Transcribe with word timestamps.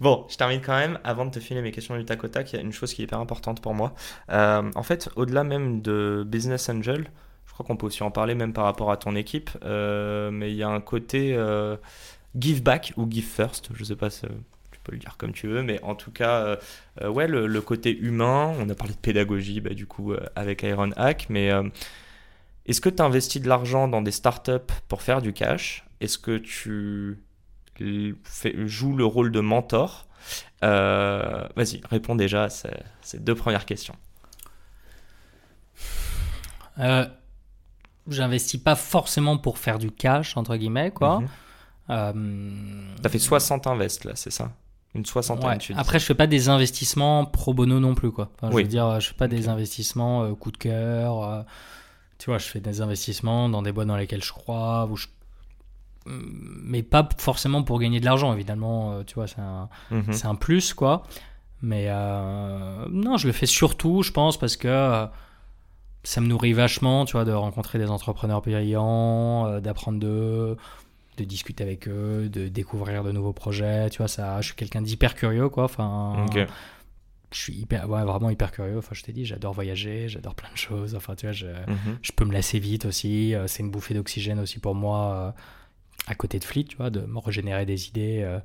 Bon, 0.00 0.26
je 0.30 0.36
termine 0.36 0.62
quand 0.62 0.76
même. 0.76 0.98
Avant 1.04 1.26
de 1.26 1.30
te 1.30 1.40
filer 1.40 1.60
mes 1.60 1.72
questions 1.72 1.96
du 1.96 2.04
tac 2.06 2.24
au 2.24 2.28
tac, 2.28 2.52
il 2.52 2.56
y 2.56 2.58
a 2.58 2.62
une 2.62 2.72
chose 2.72 2.94
qui 2.94 3.02
est 3.02 3.04
hyper 3.04 3.20
importante 3.20 3.60
pour 3.60 3.74
moi. 3.74 3.94
Euh, 4.30 4.70
en 4.74 4.82
fait, 4.82 5.10
au-delà 5.14 5.44
même 5.44 5.82
de 5.82 6.24
Business 6.26 6.70
Angel, 6.70 7.10
je 7.46 7.52
crois 7.52 7.66
qu'on 7.66 7.76
peut 7.76 7.86
aussi 7.86 8.02
en 8.02 8.10
parler 8.10 8.34
même 8.34 8.54
par 8.54 8.64
rapport 8.64 8.90
à 8.90 8.96
ton 8.96 9.14
équipe, 9.14 9.50
euh, 9.62 10.30
mais 10.30 10.50
il 10.52 10.56
y 10.56 10.62
a 10.62 10.70
un 10.70 10.80
côté 10.80 11.34
euh, 11.34 11.76
give 12.38 12.62
back 12.62 12.94
ou 12.96 13.06
give 13.10 13.26
first, 13.26 13.68
je 13.74 13.84
sais 13.84 13.96
pas 13.96 14.08
si 14.08 14.22
tu 14.22 14.80
peux 14.84 14.92
le 14.92 14.98
dire 14.98 15.16
comme 15.18 15.32
tu 15.32 15.48
veux, 15.48 15.62
mais 15.62 15.78
en 15.82 15.94
tout 15.94 16.10
cas, 16.10 16.56
ouais, 17.04 17.26
le, 17.28 17.60
côté 17.60 17.94
humain, 17.94 18.54
on 18.58 18.68
a 18.70 18.74
parlé 18.74 18.94
de 18.94 18.98
pédagogie 18.98 19.60
bah, 19.60 19.74
du 19.74 19.86
coup 19.86 20.14
avec 20.34 20.62
Iron 20.62 20.92
Hack, 20.96 21.26
mais 21.28 21.50
est-ce 22.64 22.80
que 22.80 22.88
tu 22.88 23.02
investis 23.02 23.42
de 23.42 23.48
l'argent 23.48 23.86
dans 23.86 24.00
des 24.00 24.12
startups 24.12 24.72
pour 24.88 25.02
faire 25.02 25.20
du 25.20 25.34
cash? 25.34 25.84
Est-ce 26.00 26.16
que 26.16 26.38
tu 26.38 27.18
joues 28.66 28.96
le 28.96 29.04
rôle 29.04 29.32
de 29.32 29.40
mentor 29.40 30.06
euh, 30.62 31.46
Vas-y, 31.56 31.80
réponds 31.90 32.14
déjà 32.14 32.44
à 32.44 32.48
ces, 32.50 33.18
deux 33.18 33.34
premières 33.34 33.66
questions. 33.66 33.94
Euh, 36.78 37.06
J'investis 38.08 38.60
pas 38.60 38.74
forcément 38.76 39.38
pour 39.38 39.58
faire 39.58 39.78
du 39.78 39.90
cash, 39.90 40.36
entre 40.36 40.56
guillemets, 40.56 40.90
quoi. 40.90 41.22
Euh, 41.90 42.12
T'as 43.02 43.08
fait 43.08 43.18
60 43.18 43.66
invests 43.66 44.04
là, 44.04 44.12
c'est 44.14 44.30
ça? 44.30 44.52
Une 44.94 45.06
soixantaine, 45.06 45.50
ouais. 45.50 45.76
Après, 45.76 46.00
je 46.00 46.04
fais 46.04 46.14
pas 46.14 46.26
des 46.26 46.48
investissements 46.48 47.24
pro 47.24 47.54
bono 47.54 47.78
non 47.78 47.94
plus, 47.94 48.10
quoi. 48.10 48.30
Je 48.42 48.48
veux 48.48 48.64
dire, 48.64 49.00
je 49.00 49.08
fais 49.08 49.14
pas 49.14 49.28
des 49.28 49.48
investissements 49.48 50.34
coup 50.34 50.50
de 50.50 50.56
cœur 50.56 51.44
tu 52.20 52.28
vois, 52.28 52.38
je 52.38 52.46
fais 52.46 52.60
des 52.60 52.82
investissements 52.82 53.48
dans 53.48 53.62
des 53.62 53.72
boîtes 53.72 53.88
dans 53.88 53.96
lesquelles 53.96 54.22
je 54.22 54.32
crois, 54.32 54.88
je... 54.94 55.06
mais 56.06 56.82
pas 56.82 57.08
forcément 57.18 57.62
pour 57.62 57.78
gagner 57.78 58.00
de 58.00 58.04
l'argent, 58.04 58.32
évidemment, 58.32 58.92
euh, 58.92 59.02
tu 59.04 59.14
vois, 59.14 59.26
c'est 59.26 59.40
un, 59.40 59.68
mhm. 59.90 60.14
un, 60.24 60.34
plus, 60.34 60.72
quoi. 60.74 61.02
Mais 61.62 61.86
euh, 61.88 62.86
non, 62.90 63.16
je 63.18 63.26
le 63.26 63.32
fais 63.32 63.46
surtout, 63.46 64.02
je 64.02 64.12
pense, 64.12 64.38
parce 64.38 64.56
que 64.56 64.68
euh, 64.68 65.06
ça 66.02 66.20
me 66.20 66.26
nourrit 66.26 66.54
vachement, 66.54 67.04
tu 67.04 67.12
vois, 67.12 67.24
de 67.24 67.32
rencontrer 67.32 67.78
des 67.78 67.90
entrepreneurs 67.90 68.40
brillants, 68.40 69.60
d'apprendre 69.60 69.98
d'eux, 69.98 70.56
de 71.18 71.24
discuter 71.24 71.62
avec 71.62 71.86
eux, 71.86 72.30
de 72.30 72.48
découvrir 72.48 73.04
de 73.04 73.12
nouveaux 73.12 73.34
projets, 73.34 73.90
tu 73.90 73.98
vois, 73.98 74.08
ça, 74.08 74.40
je 74.40 74.46
suis 74.46 74.56
quelqu'un 74.56 74.80
d'hyper 74.80 75.14
curieux, 75.14 75.48
quoi, 75.48 75.64
enfin 75.64 76.26
je 77.32 77.38
suis 77.38 77.52
hyper, 77.52 77.88
ouais, 77.88 78.02
vraiment 78.02 78.28
hyper 78.28 78.50
curieux. 78.50 78.78
Enfin, 78.78 78.90
je 78.92 79.02
t'ai 79.02 79.12
dit, 79.12 79.24
j'adore 79.24 79.52
voyager, 79.52 80.08
j'adore 80.08 80.34
plein 80.34 80.50
de 80.50 80.56
choses. 80.56 80.96
Enfin, 80.96 81.14
tu 81.14 81.26
vois, 81.26 81.32
je, 81.32 81.46
mhm. 81.46 81.98
je 82.02 82.10
peux 82.10 82.24
me 82.24 82.32
lasser 82.32 82.58
vite 82.58 82.86
aussi. 82.86 83.34
C'est 83.46 83.62
une 83.62 83.70
bouffée 83.70 83.94
d'oxygène 83.94 84.40
aussi 84.40 84.58
pour 84.58 84.74
moi 84.74 85.32
à 86.06 86.14
côté 86.14 86.38
de 86.38 86.44
Fleet, 86.44 86.64
tu 86.64 86.76
vois, 86.76 86.90
de 86.90 87.00
me 87.00 87.18
régénérer 87.18 87.66
des 87.66 87.88
idées. 87.88 88.22
Euh, 88.22 88.38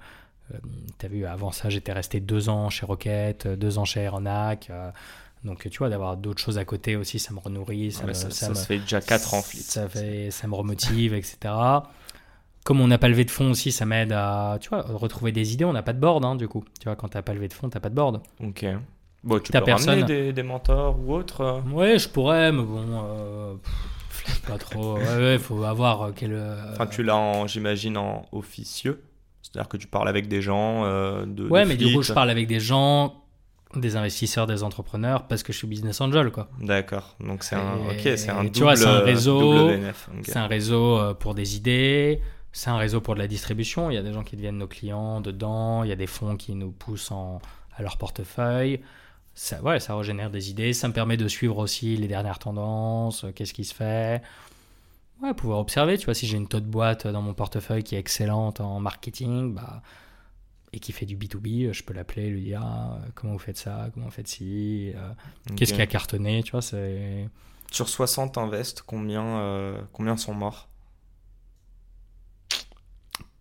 tu 0.99 1.05
as 1.05 1.09
vu, 1.09 1.25
avant 1.25 1.51
ça, 1.51 1.69
j'étais 1.69 1.93
resté 1.93 2.19
deux 2.19 2.49
ans 2.49 2.69
chez 2.69 2.85
Rocket, 2.85 3.47
deux 3.47 3.77
ans 3.77 3.85
chez 3.85 4.01
Aeronac. 4.01 4.71
donc, 5.43 5.69
tu 5.69 5.77
vois, 5.77 5.89
d'avoir 5.89 6.17
d'autres 6.17 6.41
choses 6.41 6.57
à 6.57 6.65
côté 6.65 6.95
aussi, 6.95 7.19
ça 7.19 7.33
me 7.33 7.39
renourrit. 7.39 7.91
Ça, 7.91 8.13
ça, 8.13 8.29
ça, 8.29 8.53
se 8.53 8.65
fait 8.65 8.79
déjà 8.79 9.01
quatre 9.01 9.33
ans, 9.33 9.41
Fleet. 9.41 9.61
Ça, 9.61 9.89
fait, 9.89 10.29
ça 10.31 10.47
me 10.47 10.55
remotive, 10.55 11.13
etc 11.13 11.53
comme 12.65 12.81
on 12.81 12.87
n'a 12.87 12.97
pas 12.97 13.07
levé 13.07 13.23
de 13.23 13.31
fonds 13.31 13.51
aussi, 13.51 13.71
ça 13.71 13.85
m'aide 13.85 14.11
à 14.11 14.57
tu 14.59 14.69
vois, 14.69 14.81
retrouver 14.81 15.31
des 15.31 15.53
idées. 15.53 15.65
On 15.65 15.73
n'a 15.73 15.83
pas 15.83 15.93
de 15.93 15.99
board, 15.99 16.25
hein, 16.25 16.35
du 16.35 16.47
coup. 16.47 16.65
Tu 16.79 16.85
vois, 16.85 16.95
quand 16.95 17.07
tu 17.07 17.15
n'as 17.15 17.21
pas 17.21 17.33
levé 17.33 17.47
de 17.47 17.53
fonds, 17.53 17.69
tu 17.69 17.77
n'as 17.77 17.79
pas 17.79 17.89
de 17.89 17.95
board. 17.95 18.21
Ok. 18.43 18.65
Bon, 19.23 19.39
tu 19.39 19.51
peux 19.51 19.61
personne. 19.61 20.01
ramener 20.01 20.33
des, 20.33 20.43
mentors 20.43 20.99
ou 20.99 21.13
autres 21.13 21.41
euh? 21.41 21.61
Ouais, 21.71 21.99
je 21.99 22.09
pourrais, 22.09 22.51
mais 22.51 22.63
bon, 22.63 22.83
euh, 23.03 23.55
pas 24.47 24.57
trop. 24.57 24.97
Ouais, 24.97 25.33
il 25.33 25.39
faut 25.39 25.63
avoir 25.63 26.11
quel. 26.15 26.33
Euh, 26.33 26.73
enfin, 26.73 26.87
tu 26.87 27.03
l'as, 27.03 27.45
j'imagine, 27.47 27.97
en 27.97 28.25
officieux. 28.31 29.03
C'est-à-dire 29.41 29.69
que 29.69 29.77
tu 29.77 29.87
parles 29.87 30.07
avec 30.07 30.27
des 30.27 30.41
gens 30.41 30.85
euh, 30.85 31.25
de. 31.25 31.47
Ouais, 31.47 31.65
mais 31.65 31.77
du 31.77 31.93
coup, 31.93 32.01
je 32.01 32.13
parle 32.13 32.29
avec 32.29 32.47
des 32.47 32.59
gens, 32.59 33.23
des 33.75 33.95
investisseurs, 33.95 34.47
des 34.47 34.63
entrepreneurs, 34.63 35.27
parce 35.27 35.43
que 35.43 35.53
je 35.53 35.57
suis 35.57 35.67
business 35.67 36.01
angel, 36.01 36.31
quoi. 36.31 36.49
D'accord. 36.59 37.15
Donc 37.19 37.43
c'est 37.43 37.55
un. 37.55 37.75
Ok, 37.89 38.01
c'est 38.15 38.29
un. 38.29 38.47
Tu 38.47 38.61
vois, 38.61 38.75
c'est 38.75 38.85
un 38.85 38.99
réseau. 38.99 39.69
C'est 40.23 40.37
un 40.37 40.47
réseau 40.47 41.13
pour 41.19 41.35
des 41.35 41.55
idées. 41.55 42.21
C'est 42.51 42.69
un 42.69 42.77
réseau 42.77 43.01
pour 43.01 43.15
de 43.15 43.19
la 43.19 43.27
distribution. 43.27 43.91
Il 43.91 43.95
y 43.95 43.97
a 43.97 44.01
des 44.01 44.13
gens 44.13 44.23
qui 44.23 44.37
deviennent 44.37 44.57
nos 44.57 44.67
clients 44.67 45.19
dedans. 45.19 45.83
Il 45.83 45.89
y 45.89 45.91
a 45.91 45.97
des 45.97 46.07
fonds 46.07 46.37
qui 46.37 46.55
nous 46.55 46.71
poussent 46.71 47.11
en, 47.11 47.41
à 47.75 47.81
leur 47.81 47.97
portefeuille. 47.97 48.79
Ça, 49.35 49.61
ouais, 49.61 49.81
ça 49.81 49.95
régénère 49.95 50.31
des 50.31 50.49
idées. 50.49 50.73
Ça 50.73 50.87
me 50.87 50.93
permet 50.93 51.17
de 51.17 51.27
suivre 51.27 51.57
aussi 51.57 51.97
les 51.97 52.07
dernières 52.07 52.39
tendances, 52.39 53.25
euh, 53.25 53.31
qu'est-ce 53.31 53.53
qui 53.53 53.65
se 53.65 53.75
fait. 53.75 54.21
Ouais, 55.21 55.33
pouvoir 55.33 55.59
observer. 55.59 55.97
Tu 55.97 56.05
vois, 56.05 56.13
si 56.13 56.25
j'ai 56.25 56.37
une 56.37 56.47
taux 56.47 56.61
de 56.61 56.65
boîte 56.65 57.05
dans 57.05 57.21
mon 57.21 57.33
portefeuille 57.33 57.83
qui 57.83 57.95
est 57.95 57.99
excellente 57.99 58.61
en 58.61 58.79
marketing, 58.79 59.53
bah, 59.53 59.81
et 60.71 60.79
qui 60.79 60.91
fait 60.91 61.05
du 61.05 61.17
B2B, 61.17 61.71
je 61.71 61.83
peux 61.83 61.93
l'appeler, 61.93 62.29
lui 62.29 62.43
dire 62.43 62.61
ah, 62.63 62.99
comment 63.13 63.33
vous 63.33 63.39
faites 63.39 63.57
ça, 63.57 63.89
comment 63.93 64.07
vous 64.07 64.11
faites 64.11 64.27
ci, 64.27 64.91
euh, 64.95 65.13
qu'est-ce 65.55 65.73
qui 65.73 65.81
a 65.81 65.87
cartonné, 65.87 66.43
tu 66.43 66.51
vois, 66.51 66.61
c'est... 66.61 67.29
Sur 67.71 67.87
60 67.87 68.37
invests, 68.37 68.83
combien, 68.85 69.39
euh, 69.39 69.81
combien 69.93 70.17
sont 70.17 70.33
morts? 70.33 70.67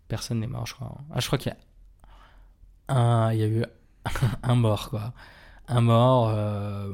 Personne 0.06 0.41
n'est 0.41 0.47
mort, 0.47 0.66
je 0.66 0.75
crois. 0.75 0.97
Ah, 1.12 1.21
je 1.21 1.26
crois 1.26 1.38
qu'il 1.38 1.53
y 1.53 2.93
a 2.93 2.94
un, 2.94 3.32
il 3.32 3.41
y 3.41 3.43
a 3.43 3.47
eu 3.49 3.65
un 4.43 4.55
mort, 4.55 4.91
quoi. 4.91 5.12
Un 5.69 5.80
mort 5.80 6.28
euh, 6.28 6.92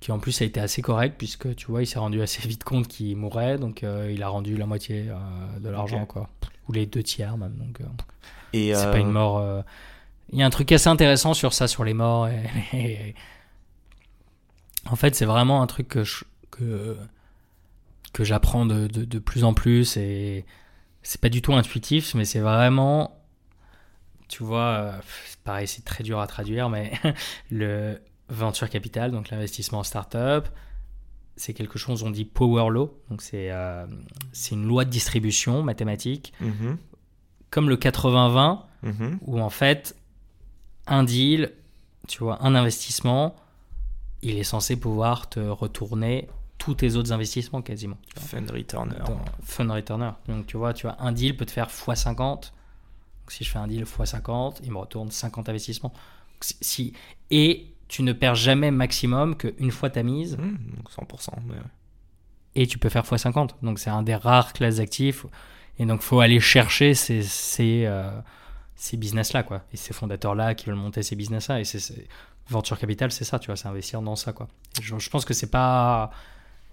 qui 0.00 0.12
en 0.12 0.18
plus 0.18 0.40
a 0.42 0.44
été 0.44 0.60
assez 0.60 0.82
correct 0.82 1.16
puisque 1.18 1.54
tu 1.56 1.66
vois, 1.66 1.82
il 1.82 1.86
s'est 1.86 1.98
rendu 1.98 2.22
assez 2.22 2.46
vite 2.46 2.64
compte 2.64 2.88
qu'il 2.88 3.16
mourrait, 3.16 3.58
donc 3.58 3.82
euh, 3.82 4.10
il 4.12 4.22
a 4.22 4.28
rendu 4.28 4.56
la 4.56 4.66
moitié 4.66 5.06
euh, 5.08 5.58
de 5.58 5.68
l'argent, 5.68 6.06
quoi. 6.06 6.28
Ou 6.68 6.72
les 6.72 6.86
deux 6.86 7.02
tiers 7.02 7.36
même. 7.36 7.54
Donc, 7.56 7.80
et 8.52 8.74
c'est 8.74 8.90
pas 8.90 8.98
une 8.98 9.10
mort. 9.10 9.64
Il 10.32 10.38
y 10.38 10.42
a 10.42 10.46
un 10.46 10.50
truc 10.50 10.72
assez 10.72 10.88
intéressant 10.88 11.34
sur 11.34 11.52
ça, 11.52 11.68
sur 11.68 11.84
les 11.84 11.94
morts. 11.94 12.28
En 14.88 14.94
fait, 14.94 15.16
c'est 15.16 15.24
vraiment 15.24 15.62
un 15.62 15.66
truc 15.66 15.88
que 15.88 16.04
que 16.52 16.96
que 18.12 18.22
j'apprends 18.22 18.66
de, 18.66 18.86
de, 18.86 19.04
de, 19.04 19.18
plus 19.18 19.42
en 19.42 19.52
plus 19.52 19.96
et 19.96 20.46
c'est 21.06 21.20
pas 21.20 21.28
du 21.28 21.40
tout 21.40 21.54
intuitif, 21.54 22.14
mais 22.14 22.24
c'est 22.24 22.40
vraiment, 22.40 23.15
tu 24.28 24.42
vois, 24.42 24.60
euh, 24.60 24.92
pareil, 25.44 25.68
c'est 25.68 25.84
très 25.84 26.02
dur 26.02 26.20
à 26.20 26.26
traduire, 26.26 26.68
mais 26.68 26.92
le 27.50 28.00
venture 28.28 28.68
capital, 28.68 29.10
donc 29.10 29.30
l'investissement 29.30 29.80
en 29.80 29.84
start-up, 29.84 30.48
c'est 31.36 31.52
quelque 31.52 31.78
chose, 31.78 32.02
on 32.02 32.10
dit 32.10 32.24
power 32.24 32.70
law, 32.70 32.98
donc 33.10 33.22
c'est 33.22 33.50
euh, 33.50 33.86
une 34.50 34.66
loi 34.66 34.84
de 34.84 34.90
distribution 34.90 35.62
mathématique, 35.62 36.32
mm-hmm. 36.42 36.76
comme 37.50 37.68
le 37.68 37.76
80-20, 37.76 38.60
mm-hmm. 38.84 39.18
où 39.22 39.40
en 39.40 39.50
fait, 39.50 39.96
un 40.86 41.04
deal, 41.04 41.52
tu 42.08 42.24
vois, 42.24 42.42
un 42.44 42.54
investissement, 42.54 43.36
il 44.22 44.38
est 44.38 44.44
censé 44.44 44.76
pouvoir 44.76 45.28
te 45.28 45.40
retourner 45.40 46.28
tous 46.58 46.74
tes 46.74 46.96
autres 46.96 47.12
investissements 47.12 47.62
quasiment. 47.62 47.98
Fund 48.16 48.50
returner. 48.50 48.96
fund 49.42 49.70
returner. 49.70 50.10
Donc 50.26 50.46
tu 50.46 50.56
vois, 50.56 50.72
tu 50.72 50.86
vois, 50.86 50.96
un 51.00 51.12
deal 51.12 51.36
peut 51.36 51.44
te 51.44 51.50
faire 51.50 51.68
x50. 51.68 52.52
Donc 53.26 53.32
si 53.32 53.42
je 53.42 53.50
fais 53.50 53.58
un 53.58 53.66
deal 53.66 53.82
x50, 53.82 54.58
il 54.62 54.70
me 54.70 54.78
retourne 54.78 55.10
50 55.10 55.48
investissements. 55.48 55.92
Si, 56.40 56.92
et 57.32 57.66
tu 57.88 58.04
ne 58.04 58.12
perds 58.12 58.36
jamais 58.36 58.70
maximum 58.70 59.36
qu'une 59.36 59.72
fois 59.72 59.90
ta 59.90 60.04
mise. 60.04 60.36
Mmh, 60.36 60.58
donc 60.76 61.10
100%. 61.10 61.30
Et 62.54 62.68
tu 62.68 62.78
peux 62.78 62.88
faire 62.88 63.02
x50. 63.02 63.50
Donc 63.62 63.80
c'est 63.80 63.90
un 63.90 64.04
des 64.04 64.14
rares 64.14 64.52
classes 64.52 64.76
d'actifs. 64.76 65.26
Et 65.80 65.86
donc 65.86 66.02
faut 66.02 66.20
aller 66.20 66.38
chercher 66.38 66.94
ces, 66.94 67.24
ces, 67.24 67.82
euh, 67.86 68.16
ces 68.76 68.96
business-là, 68.96 69.42
quoi. 69.42 69.64
Et 69.72 69.76
ces 69.76 69.92
fondateurs-là 69.92 70.54
qui 70.54 70.66
veulent 70.66 70.76
monter 70.76 71.02
ces 71.02 71.16
business-là. 71.16 71.58
Et 71.58 71.64
c'est 71.64 72.06
Venture 72.48 72.78
Capital, 72.78 73.10
c'est 73.10 73.24
ça, 73.24 73.40
tu 73.40 73.46
vois, 73.46 73.56
c'est 73.56 73.66
investir 73.66 74.02
dans 74.02 74.14
ça, 74.14 74.32
quoi. 74.32 74.46
Je, 74.80 74.96
je 74.96 75.10
pense 75.10 75.24
que 75.24 75.34
c'est 75.34 75.50
pas 75.50 76.12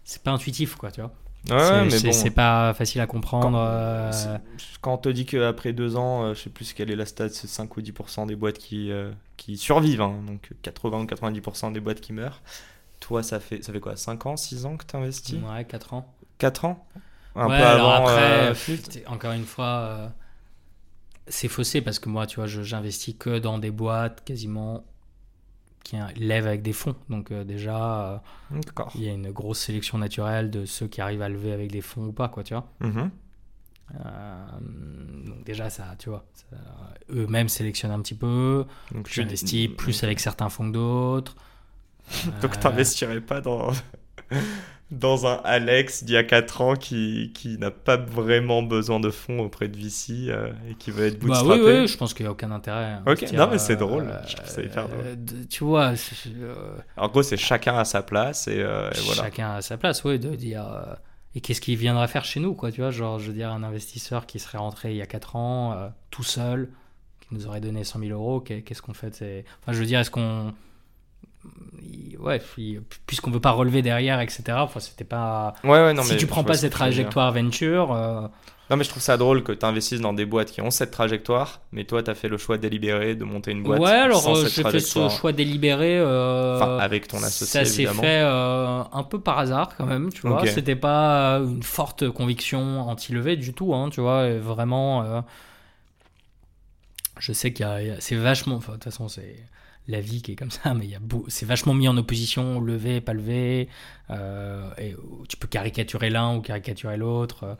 c'est 0.03 0.21
pas 0.21 0.29
intuitif, 0.29 0.75
quoi, 0.75 0.91
tu 0.91 1.01
vois. 1.01 1.11
Ouais, 1.49 1.85
mais 1.85 1.99
bon. 1.99 2.11
C'est 2.11 2.29
pas 2.29 2.73
facile 2.73 3.01
à 3.01 3.07
comprendre. 3.07 3.51
Quand, 3.51 3.55
euh... 3.57 4.37
quand 4.81 4.93
on 4.93 4.97
te 4.97 5.09
dit 5.09 5.25
qu'après 5.25 5.73
deux 5.73 5.97
ans, 5.97 6.23
euh, 6.23 6.33
je 6.33 6.41
sais 6.41 6.49
plus 6.49 6.71
quelle 6.73 6.89
est 6.89 6.95
la 6.95 7.05
stat, 7.05 7.29
c'est 7.29 7.47
5 7.47 7.75
ou 7.75 7.81
10% 7.81 8.27
des 8.27 8.35
boîtes 8.35 8.57
qui, 8.57 8.91
euh, 8.91 9.11
qui 9.35 9.57
survivent, 9.57 10.01
hein, 10.01 10.21
donc 10.25 10.51
80 10.61 11.01
ou 11.01 11.05
90% 11.05 11.73
des 11.73 11.81
boîtes 11.81 11.99
qui 11.99 12.13
meurent. 12.13 12.41
Toi, 13.01 13.23
ça 13.23 13.41
fait, 13.41 13.61
ça 13.61 13.73
fait 13.73 13.81
quoi 13.81 13.97
5 13.97 14.25
ans, 14.25 14.37
6 14.37 14.65
ans 14.65 14.77
que 14.77 14.85
tu 14.85 14.95
investis 14.95 15.35
Ouais, 15.35 15.65
4 15.65 15.93
ans. 15.93 16.13
4 16.37 16.65
ans? 16.65 16.87
Un 17.35 17.47
peu 17.47 17.53
avant. 17.55 17.91
Après, 17.91 18.51
euh, 18.51 18.53
encore 19.07 19.33
une 19.33 19.45
fois, 19.45 20.13
c'est 21.27 21.49
faussé 21.49 21.81
parce 21.81 21.99
que 21.99 22.07
moi, 22.07 22.25
tu 22.25 22.37
vois, 22.37 22.47
j'investis 22.47 23.15
que 23.17 23.39
dans 23.39 23.57
des 23.57 23.71
boîtes 23.71 24.23
quasiment 24.23 24.85
qui 25.83 25.97
lèvent 26.15 26.47
avec 26.47 26.61
des 26.61 26.73
fonds. 26.73 26.95
Donc 27.09 27.31
euh, 27.31 27.43
déjà, 27.43 28.21
euh, 28.53 28.61
il 28.95 29.03
y 29.03 29.09
a 29.09 29.11
une 29.11 29.31
grosse 29.31 29.59
sélection 29.59 29.97
naturelle 29.97 30.49
de 30.49 30.65
ceux 30.65 30.87
qui 30.87 31.01
arrivent 31.01 31.21
à 31.21 31.29
lever 31.29 31.51
avec 31.51 31.71
des 31.71 31.81
fonds 31.81 32.07
ou 32.07 32.11
pas, 32.11 32.29
quoi, 32.29 32.43
tu 32.43 32.53
vois. 32.53 32.67
Mm-hmm. 32.81 33.09
Euh, 33.95 34.45
donc 35.27 35.43
déjà, 35.43 35.69
ça, 35.69 35.95
tu 35.99 36.09
vois, 36.09 36.25
eux-mêmes 37.09 37.49
sélectionnent 37.49 37.91
un 37.91 38.01
petit 38.01 38.15
peu. 38.15 38.65
Donc 38.91 39.07
j'investis 39.09 39.67
plus 39.67 40.03
avec 40.03 40.19
certains 40.19 40.49
fonds 40.49 40.67
que 40.69 40.73
d'autres. 40.73 41.35
donc 42.41 42.59
t'investirais 42.59 43.21
pas 43.21 43.39
dans 43.41 43.71
dans 44.93 45.25
un 45.25 45.41
Alex 45.43 46.03
d'il 46.03 46.13
y 46.13 46.17
a 46.17 46.23
4 46.23 46.61
ans 46.61 46.75
qui, 46.75 47.31
qui 47.33 47.57
n'a 47.57 47.71
pas 47.71 47.97
vraiment 47.97 48.63
besoin 48.63 48.99
de 48.99 49.09
fonds 49.09 49.39
auprès 49.39 49.67
de 49.67 49.77
VC 49.77 50.29
euh, 50.29 50.51
et 50.69 50.75
qui 50.75 50.91
veut 50.91 51.07
être 51.07 51.19
bootstrappé. 51.19 51.59
Bah 51.61 51.65
oui, 51.65 51.79
oui, 51.81 51.87
je 51.87 51.97
pense 51.97 52.13
qu'il 52.13 52.25
n'y 52.25 52.29
a 52.29 52.31
aucun 52.31 52.51
intérêt. 52.51 52.99
Ok, 53.05 53.31
non, 53.33 53.47
mais 53.51 53.57
c'est 53.57 53.75
drôle. 53.75 54.13
je 54.27 54.35
trouve 54.35 54.49
ça 54.49 54.61
hyper 54.61 54.87
drôle. 54.87 55.05
Euh, 55.05 55.43
tu 55.49 55.63
vois. 55.63 55.93
En 56.97 57.07
gros, 57.07 57.23
c'est 57.23 57.37
chacun 57.37 57.77
à 57.77 57.85
sa 57.85 58.03
place 58.03 58.47
et, 58.47 58.59
euh, 58.59 58.89
voilà. 59.05 59.23
Chacun 59.23 59.51
à 59.55 59.61
sa 59.61 59.77
place, 59.77 60.03
oui, 60.03 60.19
de 60.19 60.35
dire. 60.35 60.65
et 61.35 61.41
qu'est-ce 61.41 61.61
qu'il 61.61 61.77
viendra 61.77 62.07
faire 62.07 62.25
chez 62.25 62.39
nous, 62.39 62.53
quoi, 62.53 62.71
tu 62.71 62.81
vois 62.81 62.91
Genre, 62.91 63.19
je 63.19 63.27
veux 63.27 63.33
dire, 63.33 63.51
un 63.51 63.63
investisseur 63.63 64.25
qui 64.25 64.39
serait 64.39 64.59
rentré 64.59 64.91
il 64.91 64.97
y 64.97 65.01
a 65.01 65.07
4 65.07 65.35
ans, 65.35 65.91
tout 66.11 66.23
seul, 66.23 66.69
qui 67.21 67.33
nous 67.33 67.47
aurait 67.47 67.61
donné 67.61 67.83
100 67.83 67.99
000 67.99 68.11
euros, 68.11 68.39
qu'est-ce 68.41 68.81
qu'on 68.81 68.93
fait 68.93 69.43
Enfin, 69.61 69.73
je 69.73 69.79
veux 69.79 69.85
dire, 69.85 69.99
est-ce 69.99 70.11
qu'on 70.11 70.53
ouais, 72.23 72.41
puisqu'on 73.05 73.31
veut 73.31 73.39
pas 73.39 73.51
relever 73.51 73.81
derrière, 73.81 74.19
etc. 74.21 74.43
Enfin, 74.57 74.79
c'était 74.79 75.03
pas. 75.03 75.53
Ouais, 75.63 75.71
ouais, 75.71 75.93
non, 75.93 76.03
si 76.03 76.17
tu 76.17 76.27
prends 76.27 76.43
pas 76.43 76.55
cette 76.55 76.73
trajectoire 76.73 77.31
venture. 77.31 77.93
Euh, 77.93 78.21
non, 78.69 78.77
mais 78.77 78.85
je 78.85 78.89
trouve 78.89 79.03
ça 79.03 79.17
drôle 79.17 79.43
que 79.43 79.51
tu 79.51 79.65
investisses 79.65 79.99
dans 79.99 80.13
des 80.13 80.25
boîtes 80.25 80.51
qui 80.51 80.61
ont 80.61 80.71
cette 80.71 80.91
trajectoire, 80.91 81.61
mais 81.73 81.83
toi, 81.83 82.01
tu 82.01 82.09
as 82.09 82.15
fait 82.15 82.29
le 82.29 82.37
choix 82.37 82.57
délibéré 82.57 83.15
de 83.15 83.25
monter 83.25 83.51
une 83.51 83.61
boîte. 83.61 83.79
Ouais, 83.79 83.91
alors 83.91 84.27
euh, 84.27 84.45
j'ai 84.47 84.63
fait 84.63 84.79
ce 84.79 85.09
choix 85.09 85.33
délibéré. 85.33 85.99
Euh, 85.99 86.55
enfin, 86.55 86.77
avec 86.77 87.07
ton 87.07 87.17
associé. 87.17 87.45
Ça 87.45 87.65
s'est 87.65 87.85
fait 87.85 88.21
un 88.21 89.03
peu 89.09 89.19
par 89.19 89.39
hasard 89.39 89.75
quand 89.77 89.85
même, 89.85 90.11
tu 90.11 90.21
vois. 90.21 90.45
C'était 90.47 90.75
pas 90.75 91.37
une 91.39 91.63
forte 91.63 92.09
conviction 92.09 92.81
anti-levée 92.81 93.35
du 93.35 93.53
tout, 93.53 93.73
hein, 93.75 93.89
tu 93.91 94.01
vois. 94.01 94.37
vraiment. 94.39 95.23
Je 97.19 97.31
sais 97.31 97.53
qu'il 97.53 97.65
y 97.65 97.69
a. 97.69 97.95
C'est 97.99 98.15
vachement. 98.15 98.55
Enfin, 98.55 98.73
de 98.73 98.77
toute 98.77 98.85
façon, 98.85 99.07
c'est 99.07 99.35
la 99.87 99.99
vie 99.99 100.21
qui 100.21 100.33
est 100.33 100.35
comme 100.35 100.51
ça, 100.51 100.73
mais 100.75 100.89
c'est 101.27 101.45
vachement 101.45 101.73
mis 101.73 101.87
en 101.87 101.97
opposition, 101.97 102.59
levé, 102.59 103.01
pas 103.01 103.13
levé. 103.13 103.67
Euh, 104.09 104.69
et 104.77 104.95
tu 105.27 105.37
peux 105.37 105.47
caricaturer 105.47 106.09
l'un 106.09 106.35
ou 106.35 106.41
caricaturer 106.41 106.97
l'autre. 106.97 107.57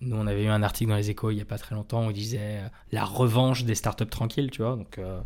Nous, 0.00 0.16
on 0.16 0.26
avait 0.26 0.44
eu 0.44 0.48
un 0.48 0.62
article 0.62 0.90
dans 0.90 0.96
les 0.96 1.10
échos 1.10 1.30
il 1.30 1.36
n'y 1.36 1.42
a 1.42 1.44
pas 1.44 1.58
très 1.58 1.76
longtemps 1.76 2.06
où 2.06 2.10
il 2.10 2.14
disait 2.14 2.40
euh, 2.40 2.68
la 2.90 3.04
revanche 3.04 3.64
des 3.64 3.76
startups 3.76 4.06
tranquilles, 4.06 4.50
tu 4.50 4.62
vois. 4.62 4.74
Donc, 4.74 4.98
euh, 4.98 5.20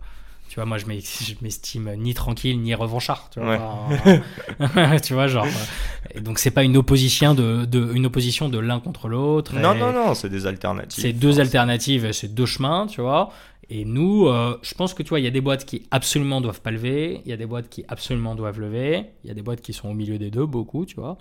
tu 0.50 0.56
vois, 0.56 0.66
moi, 0.66 0.76
je 0.76 0.84
m'estime 1.40 1.94
ni 1.96 2.12
tranquille 2.12 2.60
ni 2.60 2.74
revanchard, 2.74 3.30
tu 3.30 3.40
vois. 3.40 3.88
tu 5.02 5.14
vois, 5.14 5.28
genre. 5.28 5.46
Et 6.14 6.20
donc, 6.20 6.38
c'est 6.38 6.50
pas 6.50 6.62
une 6.62 6.76
opposition 6.76 7.34
de, 7.34 7.64
de 7.64 7.94
une 7.94 8.04
opposition 8.04 8.50
de 8.50 8.58
l'un 8.58 8.78
contre 8.78 9.08
l'autre. 9.08 9.54
Non, 9.54 9.74
non, 9.74 9.92
non, 9.92 10.14
c'est 10.14 10.28
des 10.28 10.46
alternatives. 10.46 11.02
C'est 11.02 11.14
deux 11.14 11.40
alternatives, 11.40 12.12
c'est 12.12 12.34
deux 12.34 12.46
chemins, 12.46 12.86
tu 12.86 13.00
vois. 13.00 13.32
Et 13.68 13.84
nous, 13.84 14.28
euh, 14.28 14.58
je 14.62 14.74
pense 14.74 14.94
que 14.94 15.02
tu 15.02 15.08
vois, 15.08 15.18
il 15.18 15.24
y 15.24 15.28
a 15.28 15.32
des 15.32 15.40
boîtes 15.40 15.64
qui 15.64 15.86
absolument 15.90 16.40
doivent 16.40 16.60
pas 16.60 16.70
lever, 16.70 17.20
il 17.24 17.30
y 17.30 17.32
a 17.32 17.36
des 17.36 17.46
boîtes 17.46 17.68
qui 17.68 17.84
absolument 17.88 18.36
doivent 18.36 18.60
lever, 18.60 19.06
il 19.24 19.28
y 19.28 19.30
a 19.30 19.34
des 19.34 19.42
boîtes 19.42 19.60
qui 19.60 19.72
sont 19.72 19.88
au 19.88 19.94
milieu 19.94 20.18
des 20.18 20.30
deux, 20.30 20.46
beaucoup, 20.46 20.86
tu 20.86 20.96
vois. 20.96 21.18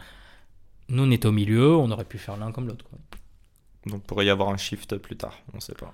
Nous, 0.89 1.03
on 1.03 1.09
est 1.09 1.25
au 1.25 1.31
milieu, 1.31 1.75
on 1.75 1.89
aurait 1.89 2.05
pu 2.05 2.19
faire 2.19 2.37
l'un 2.37 2.51
comme 2.51 2.67
l'autre. 2.67 2.85
Donc, 3.87 4.03
pourrait 4.03 4.27
y 4.27 4.29
avoir 4.29 4.49
un 4.49 4.57
shift 4.57 4.97
plus 4.97 5.17
tard, 5.17 5.33
on 5.53 5.57
ne 5.57 5.61
sait 5.61 5.73
pas. 5.73 5.91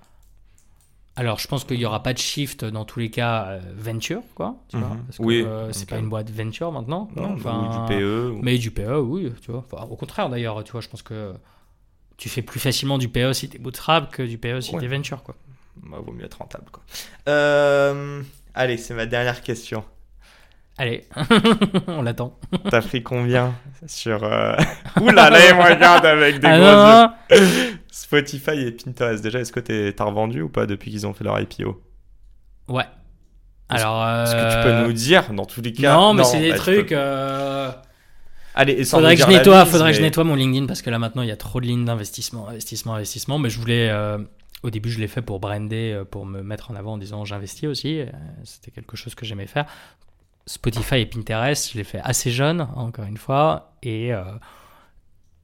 Alors, 1.15 1.39
je 1.39 1.47
pense 1.47 1.63
qu'il 1.63 1.77
n'y 1.77 1.85
aura 1.85 2.03
pas 2.03 2.13
de 2.13 2.17
shift 2.17 2.65
dans 2.65 2.83
tous 2.83 2.99
les 2.99 3.09
cas 3.09 3.45
euh, 3.47 3.61
venture, 3.75 4.21
quoi. 4.35 4.55
Tu 4.69 4.77
vois, 4.77 4.89
mhm. 4.89 5.03
parce 5.05 5.17
que, 5.17 5.23
oui. 5.23 5.43
Euh, 5.45 5.71
c'est 5.71 5.89
pas 5.89 5.99
une 5.99 6.09
boîte 6.09 6.29
venture 6.31 6.71
maintenant. 6.71 7.09
Non, 7.15 7.33
enfin, 7.33 7.85
du 7.87 7.95
PE. 7.95 8.39
Mais 8.41 8.57
du 8.57 8.71
PE, 8.71 8.99
oui, 8.99 9.31
tu 9.41 9.51
vois. 9.51 9.65
au 9.89 9.95
contraire, 9.95 10.29
d'ailleurs, 10.29 10.63
tu 10.63 10.71
vois, 10.73 10.81
je 10.81 10.89
pense 10.89 11.01
que 11.01 11.33
tu 12.17 12.27
fais 12.27 12.41
plus 12.41 12.59
facilement 12.59 12.97
du 12.97 13.07
PE 13.07 13.33
si 13.33 13.49
tu 13.49 13.57
es 13.57 13.59
bootstrap 13.59 14.11
que 14.11 14.23
du 14.23 14.37
PE 14.37 14.61
si 14.61 14.77
tu 14.77 14.83
es 14.83 14.87
venture, 14.87 15.23
quoi 15.23 15.35
bah, 15.77 15.97
vaut 16.05 16.11
mieux 16.11 16.25
être 16.25 16.37
rentable. 16.39 16.65
Quoi. 16.71 16.83
Euh, 17.29 18.21
allez, 18.53 18.77
c'est 18.77 18.93
ma 18.93 19.05
dernière 19.05 19.41
question. 19.41 19.83
Allez, 20.77 21.05
on 21.87 22.01
l'attend. 22.01 22.39
T'as 22.69 22.81
pris 22.81 23.03
combien 23.03 23.53
sur. 23.85 24.23
Euh... 24.23 24.55
Ouh 25.01 25.09
là 25.09 25.29
là, 25.29 25.39
il 25.49 25.55
me 25.55 25.61
regarde 25.61 26.05
avec 26.05 26.39
des 26.39 26.47
ah 26.47 27.11
gros 27.29 27.37
yeux. 27.37 27.77
Spotify 27.91 28.59
et 28.67 28.71
Pinterest, 28.71 29.21
déjà, 29.21 29.39
est-ce 29.39 29.51
que 29.51 29.59
t'as 29.91 30.03
revendu 30.03 30.41
ou 30.41 30.49
pas 30.49 30.65
depuis 30.65 30.91
qu'ils 30.91 31.05
ont 31.05 31.13
fait 31.13 31.23
leur 31.23 31.39
IPO 31.39 31.81
Ouais. 32.69 32.85
Alors. 33.69 34.07
Est-ce 34.23 34.35
que 34.35 34.57
tu 34.57 34.63
peux 34.63 34.73
euh, 34.73 34.87
nous 34.87 34.93
dire, 34.93 35.31
dans 35.33 35.45
tous 35.45 35.61
les 35.61 35.73
cas? 35.73 35.93
Non, 35.93 36.13
mais 36.13 36.23
c'est 36.23 36.39
des 36.39 36.51
bah, 36.51 36.57
trucs. 36.57 36.91
Euh, 36.91 37.71
allez, 38.55 38.73
et 38.73 38.83
faudrait 38.83 39.15
que 39.15 39.21
je 39.21 39.27
nettoie, 39.27 39.65
faudrait 39.65 39.91
que 39.91 39.97
je 39.97 40.01
nettoie 40.01 40.23
mon 40.23 40.35
LinkedIn 40.35 40.65
parce 40.65 40.81
que 40.81 40.89
là 40.89 40.99
maintenant 40.99 41.21
il 41.21 41.29
y 41.29 41.31
a 41.31 41.37
trop 41.37 41.61
de 41.61 41.65
lignes 41.65 41.85
d'investissement, 41.85 42.47
investissement, 42.49 42.95
investissement. 42.95 43.39
Mais 43.39 43.49
je 43.49 43.59
voulais, 43.59 43.89
au 44.63 44.69
début, 44.69 44.89
je 44.89 44.99
l'ai 44.99 45.07
fait 45.07 45.21
pour 45.21 45.39
brander, 45.39 45.91
euh, 45.91 46.05
pour 46.05 46.25
me 46.25 46.41
mettre 46.41 46.71
en 46.71 46.75
avant 46.75 46.93
en 46.93 46.97
disant 46.97 47.25
j'investis 47.25 47.67
aussi. 47.67 47.99
Euh, 47.99 48.07
c'était 48.43 48.71
quelque 48.71 48.95
chose 48.95 49.15
que 49.15 49.25
j'aimais 49.25 49.47
faire. 49.47 49.65
Spotify 50.45 50.95
et 50.95 51.05
Pinterest, 51.05 51.71
je 51.71 51.77
l'ai 51.77 51.83
fait 51.83 51.99
assez 52.03 52.31
jeune, 52.31 52.67
encore 52.75 53.05
une 53.05 53.17
fois. 53.17 53.73
Et 53.83 54.13
euh, 54.13 54.23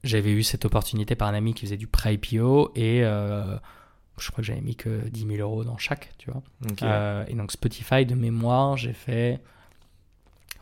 j'avais 0.04 0.32
eu 0.32 0.44
cette 0.44 0.66
opportunité 0.66 1.16
par 1.16 1.28
un 1.28 1.34
ami 1.34 1.54
qui 1.54 1.66
faisait 1.66 1.78
du 1.78 1.88
pré-IPO. 1.88 2.72
Et 2.76 3.02
je 3.02 4.32
crois 4.32 4.42
que 4.42 4.44
j'avais 4.44 4.62
mis 4.62 4.76
que 4.76 5.08
10 5.10 5.28
000 5.28 5.40
euros 5.40 5.64
dans 5.64 5.78
chaque, 5.78 6.12
tu 6.18 6.32
vois. 6.32 7.26
et 7.28 7.36
donc 7.36 7.52
Spotify, 7.52 8.06
de 8.06 8.16
mémoire, 8.16 8.76
j'ai 8.76 8.94
fait 8.94 9.40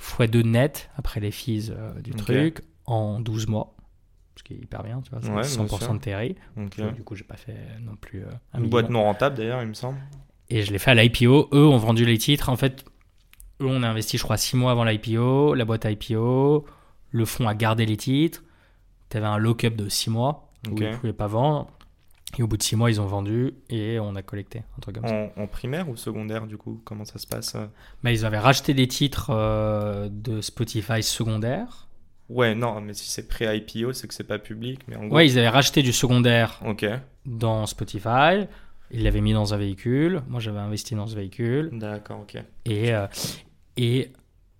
x2 0.02 0.44
net, 0.44 0.90
après 0.98 1.22
les 1.22 1.32
fees 1.32 1.72
du 2.04 2.12
truc, 2.12 2.62
en 2.86 3.22
12 3.22 3.48
mois 3.48 3.75
ce 4.36 4.44
qui 4.44 4.54
est 4.54 4.58
hyper 4.58 4.84
bien, 4.84 5.02
tu 5.02 5.12
vois, 5.12 5.42
100% 5.42 5.94
de 5.94 6.00
TRI. 6.00 6.36
du 6.94 7.04
coup, 7.04 7.16
j'ai 7.16 7.24
pas 7.24 7.38
fait 7.38 7.58
non 7.82 7.96
plus 7.96 8.24
euh, 8.24 8.30
Une 8.58 8.70
boîte 8.70 8.90
non 8.90 9.04
rentable 9.04 9.38
d'ailleurs, 9.38 9.62
il 9.62 9.70
me 9.70 9.74
semble. 9.74 9.98
Et 10.50 10.62
je 10.62 10.72
l'ai 10.72 10.80
fait 10.80 10.92
à 10.92 10.96
l'IPO. 10.96 11.50
Eux 11.54 11.66
ont 11.66 11.78
vendu 11.78 12.06
les 12.06 12.18
titres. 12.18 12.50
En 12.50 12.56
fait, 12.56 12.86
eux, 13.62 13.66
on 13.66 13.82
a 13.82 13.88
investi, 13.88 14.18
je 14.18 14.24
crois, 14.24 14.38
6 14.38 14.58
mois 14.58 14.72
avant 14.72 14.84
l'IPO. 14.84 15.56
La 15.56 15.66
boîte 15.66 15.86
IPO, 15.86 16.66
le 17.12 17.26
fonds 17.26 17.48
a 17.48 17.56
gardé 17.56 17.86
les 17.86 17.98
titres. 17.98 18.44
Tu 19.10 19.18
avais 19.18 19.26
un 19.26 19.38
lock-up 19.38 19.76
de 19.76 19.90
6 19.90 20.10
mois 20.10 20.52
où 20.70 20.78
ils 20.78 20.90
ne 20.92 20.96
pouvaient 20.98 21.14
pas 21.14 21.28
vendre. 21.28 21.72
Et 22.38 22.44
au 22.44 22.48
bout 22.48 22.58
de 22.58 22.64
6 22.64 22.76
mois, 22.76 22.92
ils 22.92 23.00
ont 23.00 23.06
vendu 23.06 23.54
et 23.70 23.98
on 24.00 24.14
a 24.16 24.22
collecté 24.22 24.64
un 24.78 24.82
truc 24.82 24.96
comme 24.96 25.06
en, 25.06 25.08
ça. 25.08 25.32
En 25.38 25.48
primaire 25.48 25.88
ou 25.88 25.96
secondaire, 25.96 26.48
du 26.48 26.58
coup 26.58 26.82
Comment 26.84 27.06
ça 27.06 27.18
se 27.18 27.26
passe 27.26 27.56
bah, 28.04 28.12
Ils 28.12 28.26
avaient 28.26 28.40
racheté 28.40 28.74
des 28.74 28.88
titres 28.88 29.30
euh, 29.30 30.10
de 30.12 30.42
Spotify 30.42 31.02
secondaire 31.02 31.85
Ouais, 32.30 32.56
non, 32.56 32.82
mais 32.82 32.94
si 32.94 33.10
c'est 33.10 33.28
pré-IPO, 33.28 33.94
c'est 33.94 34.08
que 34.08 34.14
c'est 34.14 34.24
pas 34.24 34.40
public. 34.40 34.82
Mais 34.88 34.96
en 34.96 35.08
Ouais, 35.10 35.28
ils 35.28 35.38
avaient 35.38 35.50
racheté 35.50 35.84
du 35.84 35.94
secondaire 35.94 36.60
dans 37.26 37.66
Spotify. 37.66 38.48
Ils 38.92 39.04
l'avaient 39.04 39.22
mis 39.22 39.34
dans 39.34 39.54
un 39.54 39.58
véhicule. 39.58 40.22
Moi, 40.28 40.40
j'avais 40.40 40.60
investi 40.60 40.96
dans 40.96 41.08
ce 41.08 41.16
véhicule. 41.16 41.70
D'accord, 41.74 42.22
ok. 42.22 42.42
Et, 42.66 42.94
euh, 42.94 43.08
et 43.78 44.12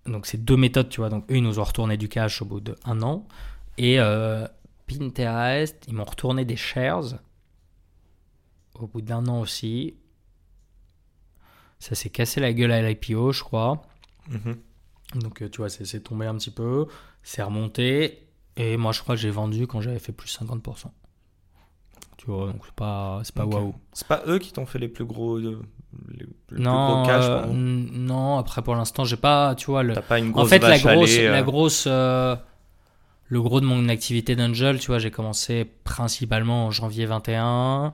donc, 0.06 0.26
c'est 0.26 0.44
deux 0.44 0.56
méthodes, 0.56 0.88
tu 0.88 1.00
vois. 1.00 1.08
Donc, 1.08 1.30
eux, 1.30 1.36
ils 1.36 1.42
nous 1.42 1.58
ont 1.58 1.64
retourné 1.64 1.96
du 1.96 2.08
cash 2.08 2.42
au 2.42 2.44
bout 2.44 2.60
d'un 2.60 3.02
an. 3.02 3.26
Et 3.78 3.98
euh, 3.98 4.46
Pinterest, 4.86 5.84
ils 5.88 5.94
m'ont 5.94 6.04
retourné 6.04 6.44
des 6.44 6.56
shares 6.56 7.18
au 8.74 8.86
bout 8.86 9.00
d'un 9.00 9.26
an 9.26 9.40
aussi. 9.40 9.94
Ça 11.78 11.94
s'est 11.94 12.10
cassé 12.10 12.40
la 12.40 12.52
gueule 12.52 12.72
à 12.72 12.82
l'IPO, 12.82 13.32
je 13.32 13.42
crois. 13.42 13.82
Mhm. 14.28 14.56
Donc, 15.20 15.42
euh, 15.42 15.48
tu 15.48 15.58
vois, 15.58 15.68
c'est 15.68 16.00
tombé 16.00 16.26
un 16.26 16.34
petit 16.34 16.50
peu. 16.50 16.86
C'est 17.26 17.42
remonté. 17.42 18.28
Et 18.56 18.76
moi, 18.76 18.92
je 18.92 19.00
crois 19.00 19.16
que 19.16 19.20
j'ai 19.20 19.30
vendu 19.30 19.66
quand 19.66 19.80
j'avais 19.80 19.98
fait 19.98 20.12
plus 20.12 20.38
50%. 20.38 20.84
Tu 22.18 22.26
vois, 22.26 22.46
donc 22.46 22.62
c'est 22.64 22.74
pas, 22.74 23.20
c'est 23.24 23.34
pas 23.34 23.44
waouh. 23.44 23.74
C'est 23.92 24.06
pas 24.06 24.22
eux 24.28 24.38
qui 24.38 24.52
t'ont 24.52 24.64
fait 24.64 24.78
les 24.78 24.86
plus 24.86 25.04
gros, 25.04 25.36
euh, 25.38 25.60
les, 26.08 26.24
plus 26.46 26.62
gros 26.62 27.04
cash 27.04 27.24
euh, 27.26 27.46
Non, 27.48 28.38
après 28.38 28.62
pour 28.62 28.76
l'instant, 28.76 29.04
j'ai 29.04 29.16
pas, 29.16 29.56
tu 29.56 29.66
vois. 29.66 29.82
Le... 29.82 29.94
pas 29.94 30.20
une 30.20 30.30
grosse 30.30 30.44
en 30.44 30.48
fait, 30.48 30.60
la 30.60 30.78
grosse, 30.78 31.18
la 31.18 31.38
euh. 31.38 31.42
grosse 31.42 31.86
le 31.86 33.42
gros 33.42 33.60
de 33.60 33.66
mon 33.66 33.88
activité 33.88 34.36
d'angel, 34.36 34.78
tu 34.78 34.86
vois, 34.86 35.00
j'ai 35.00 35.10
commencé 35.10 35.64
principalement 35.64 36.66
en 36.66 36.70
janvier 36.70 37.06
21. 37.06 37.92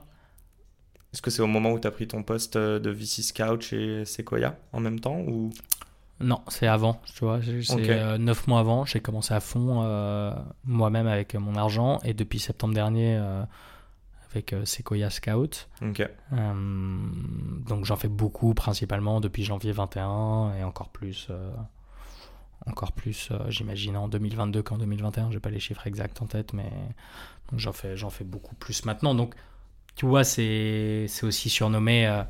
Est-ce 1.14 1.22
que 1.22 1.30
c'est 1.30 1.40
au 1.40 1.46
moment 1.46 1.72
où 1.72 1.80
tu 1.80 1.88
as 1.88 1.90
pris 1.90 2.06
ton 2.06 2.22
poste 2.22 2.58
de 2.58 2.90
VC 2.90 3.22
Scout 3.22 3.62
chez 3.62 4.04
Sequoia 4.04 4.56
en 4.74 4.80
même 4.80 5.00
temps 5.00 5.20
ou? 5.20 5.48
Non, 6.20 6.40
c'est 6.48 6.66
avant, 6.66 7.00
tu 7.14 7.24
vois. 7.24 7.40
C'est 7.42 7.90
euh, 7.90 8.18
neuf 8.18 8.46
mois 8.46 8.60
avant. 8.60 8.84
J'ai 8.84 9.00
commencé 9.00 9.34
à 9.34 9.40
fond 9.40 9.82
euh, 9.82 10.32
moi-même 10.64 11.06
avec 11.06 11.34
mon 11.34 11.56
argent 11.56 11.98
et 12.04 12.14
depuis 12.14 12.38
septembre 12.38 12.74
dernier 12.74 13.16
euh, 13.16 13.42
avec 14.30 14.54
Sequoia 14.64 15.10
Scout. 15.10 15.68
donc 17.68 17.84
j'en 17.84 17.96
fais 17.96 18.08
beaucoup, 18.08 18.54
principalement 18.54 19.20
depuis 19.20 19.44
janvier 19.44 19.72
21 19.72 20.54
et 20.54 20.64
encore 20.64 20.90
plus. 20.90 21.28
encore 22.66 22.92
plus, 22.92 23.30
j'imagine, 23.48 23.96
en 23.96 24.08
2022 24.08 24.62
qu'en 24.62 24.78
2021. 24.78 25.32
J'ai 25.32 25.40
pas 25.40 25.50
les 25.50 25.60
chiffres 25.60 25.86
exacts 25.86 26.22
en 26.22 26.26
tête, 26.26 26.52
mais 26.52 26.70
j'en 27.56 27.72
fais, 27.72 27.96
fais 27.96 28.24
beaucoup 28.24 28.54
plus 28.54 28.84
maintenant. 28.84 29.14
Donc 29.14 29.34
tu 29.94 30.06
vois, 30.06 30.24
c'est 30.24 31.06
aussi 31.22 31.50
surnommé 31.50 32.06
euh, 32.06 32.22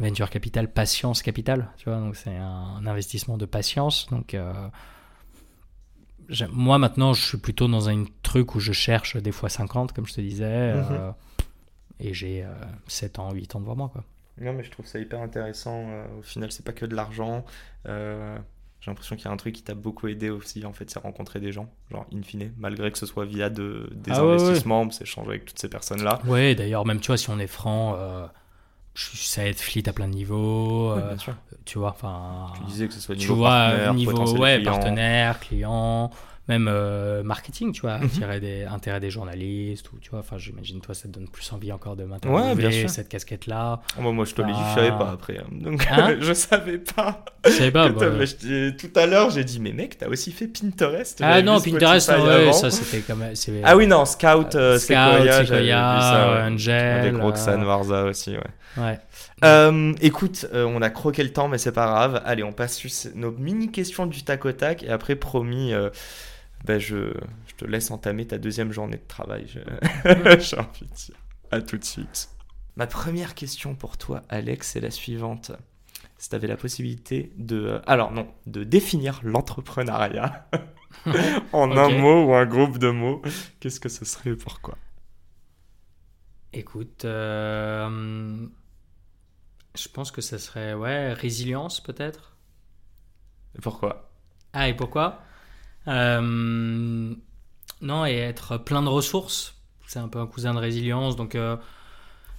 venture 0.00 0.30
capital, 0.30 0.70
patience 0.72 1.22
capital. 1.22 1.70
Tu 1.76 1.88
vois, 1.88 1.98
donc 1.98 2.16
c'est 2.16 2.36
un, 2.36 2.86
investissement 2.86 3.36
de 3.36 3.46
patience. 3.46 4.06
Donc 4.10 4.36
moi 6.50 6.78
maintenant, 6.78 7.14
je 7.14 7.24
suis 7.24 7.38
plutôt 7.38 7.68
dans 7.68 7.88
un 7.88 8.04
truc 8.22 8.54
où 8.54 8.60
je 8.60 8.72
cherche 8.72 9.16
des 9.16 9.32
fois 9.32 9.48
50, 9.48 9.92
comme 9.92 10.06
je 10.06 10.14
te 10.14 10.20
disais, 10.20 10.74
mhm. 10.74 11.14
et 12.00 12.14
j'ai 12.14 12.46
7 12.86 13.18
ans, 13.18 13.32
8 13.32 13.56
ans 13.56 13.60
devant 13.60 13.76
moi, 13.76 13.88
quoi. 13.92 14.04
Non, 14.40 14.52
mais 14.52 14.62
je 14.62 14.70
trouve 14.70 14.86
ça 14.86 15.00
hyper 15.00 15.20
intéressant. 15.20 15.84
au 16.16 16.22
final, 16.22 16.52
c'est 16.52 16.64
pas 16.64 16.72
que 16.72 16.86
de 16.86 16.94
l'argent. 16.94 17.44
J'ai 18.80 18.92
l'impression 18.92 19.16
qu'il 19.16 19.24
y 19.24 19.28
a 19.28 19.32
un 19.32 19.36
truc 19.36 19.54
qui 19.54 19.62
t'a 19.62 19.74
beaucoup 19.74 20.06
aidé 20.06 20.30
aussi, 20.30 20.64
en 20.64 20.72
fait, 20.72 20.88
c'est 20.88 21.00
rencontrer 21.00 21.40
des 21.40 21.50
gens, 21.50 21.68
genre 21.90 22.06
in 22.14 22.22
fine, 22.22 22.52
malgré 22.58 22.92
que 22.92 22.98
ce 22.98 23.06
soit 23.06 23.24
via 23.24 23.50
de, 23.50 23.90
des 23.92 24.12
ah 24.12 24.20
investissements, 24.20 24.88
c'est 24.90 25.02
échanger 25.02 25.30
avec 25.30 25.46
toutes 25.46 25.58
ces 25.58 25.68
personnes-là. 25.68 26.20
Ouais, 26.26 26.54
d'ailleurs, 26.54 26.86
même 26.86 27.00
tu 27.00 27.08
vois, 27.08 27.16
si 27.16 27.28
on 27.28 27.40
est 27.40 27.48
franc, 27.48 27.96
euh, 27.96 28.26
ça 28.98 29.46
aide 29.46 29.58
Fleet 29.58 29.88
à 29.88 29.92
plein 29.92 30.08
de 30.08 30.14
niveaux. 30.14 30.92
Euh, 30.92 31.16
tu 31.64 31.78
vois, 31.78 31.90
enfin. 31.90 32.52
Tu 32.56 32.64
disais 32.64 32.88
que 32.88 32.94
ce 32.94 33.00
soit 33.00 33.14
niveau 33.14 33.34
tu 33.34 33.38
vois, 33.38 33.50
partenaire, 33.70 33.94
niveau 33.94 34.38
ouais, 34.38 34.62
partenaire, 34.62 35.40
client 35.40 36.10
même 36.48 36.66
euh, 36.66 37.22
marketing, 37.22 37.72
tu 37.72 37.82
vois, 37.82 37.98
mhm. 37.98 38.06
attirer 38.06 38.40
des 38.40 38.64
intérêts 38.64 39.00
des 39.00 39.10
journalistes 39.10 39.92
ou 39.92 39.98
tu 39.98 40.10
vois, 40.10 40.20
enfin 40.20 40.38
j'imagine 40.38 40.80
toi 40.80 40.94
ça 40.94 41.02
te 41.02 41.08
donne 41.08 41.28
plus 41.28 41.52
envie 41.52 41.70
encore 41.72 41.94
de 41.94 42.04
m'interviewer 42.04 42.82
ouais, 42.82 42.88
cette 42.88 43.08
casquette 43.08 43.46
là. 43.46 43.82
Oh, 43.98 44.02
moi, 44.02 44.12
moi 44.12 44.24
je 44.24 44.34
te 44.34 44.40
l'ai 44.40 44.52
dit, 44.52 44.58
je 44.70 44.74
savais 44.74 44.90
pas 44.90 45.10
après, 45.12 45.38
hein. 45.38 45.46
donc 45.50 45.86
hein 45.90 46.16
je 46.20 46.32
savais 46.32 46.78
pas. 46.78 47.24
Je 47.44 47.50
savais 47.50 47.70
pas. 47.70 47.88
Bah, 47.98 48.24
tout 48.78 48.90
à 48.94 49.06
l'heure 49.06 49.30
j'ai 49.30 49.44
dit 49.44 49.60
mais 49.60 49.72
mec 49.72 49.98
t'as 49.98 50.08
aussi 50.08 50.30
fait 50.30 50.46
Pinterest. 50.46 51.20
Ah 51.22 51.42
non 51.42 51.60
Pinterest 51.60 52.08
ouais, 52.08 52.52
ça 52.52 52.70
c'était 52.70 53.00
comme 53.00 53.24
ah 53.64 53.76
oui 53.76 53.86
non 53.86 54.04
Scout, 54.04 54.54
euh, 54.54 54.78
Scout 54.78 54.94
Sequoia, 54.94 55.44
Sequoia 55.44 56.46
Angel, 56.46 56.98
avec 56.98 57.16
Roxane 57.22 57.64
Varza 57.64 58.04
aussi 58.04 58.32
ouais. 58.32 58.38
Ouais. 58.76 58.98
Euh, 59.44 59.92
écoute, 60.00 60.46
on 60.52 60.80
a 60.82 60.90
croqué 60.90 61.22
le 61.24 61.32
temps, 61.32 61.48
mais 61.48 61.58
c'est 61.58 61.72
pas 61.72 61.86
grave. 61.86 62.22
Allez, 62.24 62.44
on 62.44 62.52
passe 62.52 62.76
sur 62.76 62.90
nos 63.14 63.32
mini 63.32 63.70
questions 63.70 64.06
du 64.06 64.22
tac 64.22 64.44
au 64.44 64.52
tac. 64.52 64.84
Et 64.84 64.90
après, 64.90 65.16
promis, 65.16 65.72
ben 66.64 66.78
je, 66.78 67.12
je, 67.46 67.54
te 67.56 67.64
laisse 67.64 67.90
entamer 67.90 68.26
ta 68.26 68.38
deuxième 68.38 68.72
journée 68.72 68.96
de 68.96 69.06
travail. 69.06 69.46
J'ai 69.48 70.58
envie 70.58 70.86
de 70.86 70.94
dire. 70.94 71.16
À 71.50 71.60
tout 71.60 71.78
de 71.78 71.84
suite. 71.84 72.30
Ma 72.76 72.86
première 72.86 73.34
question 73.34 73.74
pour 73.74 73.96
toi, 73.96 74.22
Alex, 74.28 74.76
est 74.76 74.80
la 74.80 74.90
suivante. 74.90 75.52
Si 76.18 76.28
tu 76.28 76.34
avais 76.34 76.46
la 76.46 76.56
possibilité 76.56 77.32
de... 77.36 77.64
Euh, 77.64 77.80
alors 77.86 78.12
non, 78.12 78.28
de 78.46 78.64
définir 78.64 79.20
l'entrepreneuriat 79.22 80.48
en 81.52 81.76
un 81.76 81.88
mot 81.90 82.26
ou 82.26 82.34
un 82.34 82.46
groupe 82.46 82.78
de 82.78 82.90
mots, 82.90 83.22
qu'est-ce 83.60 83.80
que 83.80 83.88
ce 83.88 84.04
serait 84.04 84.30
et 84.30 84.36
pourquoi? 84.36 84.76
Écoute, 86.52 87.04
euh, 87.04 88.46
je 89.76 89.88
pense 89.88 90.10
que 90.10 90.20
ce 90.20 90.38
serait 90.38 90.74
ouais, 90.74 91.12
résilience 91.12 91.80
peut-être? 91.80 92.36
Pourquoi? 93.60 94.10
Ah, 94.52 94.68
et 94.68 94.74
pourquoi? 94.74 95.22
Euh, 95.88 97.14
non, 97.80 98.06
et 98.06 98.16
être 98.16 98.58
plein 98.58 98.82
de 98.82 98.88
ressources. 98.88 99.54
C'est 99.86 99.98
un 99.98 100.08
peu 100.08 100.20
un 100.20 100.26
cousin 100.26 100.54
de 100.54 100.58
résilience. 100.58 101.16
Donc, 101.16 101.34
euh, 101.34 101.56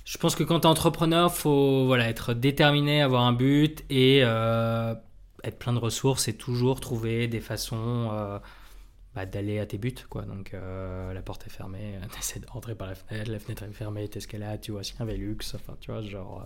je 0.06 0.18
pense 0.18 0.36
que 0.36 0.44
quand 0.44 0.62
tu 0.62 0.68
es 0.68 0.70
entrepreneur, 0.70 1.34
faut 1.34 1.86
voilà, 1.86 2.10
être 2.10 2.34
déterminé, 2.34 3.02
avoir 3.02 3.24
un 3.24 3.34
but 3.34 3.84
et 3.90 4.22
euh, 4.24 4.94
être 5.44 5.58
plein 5.58 5.74
de 5.74 5.80
ressources 5.80 6.28
et 6.28 6.34
toujours 6.34 6.80
trouver 6.80 7.28
des 7.28 7.42
façons 7.42 8.40
bah, 9.16 9.26
d'aller 9.26 9.60
à 9.60 9.66
tes 9.66 9.80
buts. 9.80 9.96
Quoi. 10.10 10.24
Donc, 10.24 10.54
la 10.54 11.22
porte 11.24 11.48
est 11.48 11.52
fermée, 11.52 11.96
tu 12.22 12.40
de 12.40 12.46
rentrer 12.48 12.76
par 12.76 12.88
la 12.88 12.96
fenêtre, 12.96 13.32
la 13.32 13.40
fenêtre 13.40 13.64
est 13.64 13.74
fermée, 13.74 14.08
t'escalades, 14.08 14.62
tu 14.62 14.72
vois, 14.72 14.84
c'est 14.84 15.02
un 15.02 15.06
Velux. 15.06 15.38
Enfin, 15.56 15.76
tu 15.80 15.92
vois, 15.92 16.02
genre. 16.02 16.46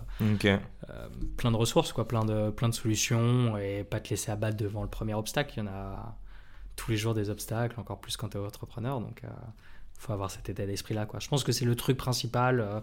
plein 1.36 1.50
de 1.50 1.56
ressources, 1.56 1.92
quoi, 1.92 2.08
plein 2.08 2.24
de, 2.24 2.48
plein 2.48 2.70
de 2.70 2.74
solutions 2.74 3.58
et 3.58 3.84
pas 3.84 4.00
te 4.00 4.08
laisser 4.08 4.30
abattre 4.30 4.56
devant 4.56 4.82
le 4.82 4.88
premier 4.88 5.14
obstacle. 5.14 5.54
Il 5.56 5.64
y 5.64 5.68
en 5.68 5.70
a 5.70 6.16
tous 6.76 6.90
les 6.90 6.96
jours 6.96 7.14
des 7.14 7.30
obstacles, 7.30 7.78
encore 7.78 8.00
plus 8.00 8.16
quand 8.16 8.30
tu 8.30 8.38
es 8.38 8.40
entrepreneur. 8.40 9.00
Donc, 9.00 9.20
il 9.22 9.28
euh, 9.28 9.32
faut 9.98 10.12
avoir 10.12 10.30
cet 10.30 10.48
état 10.48 10.66
d'esprit-là. 10.66 11.06
Je 11.18 11.28
pense 11.28 11.44
que 11.44 11.52
c'est 11.52 11.64
le 11.64 11.74
truc 11.74 11.96
principal 11.96 12.60
euh, 12.60 12.80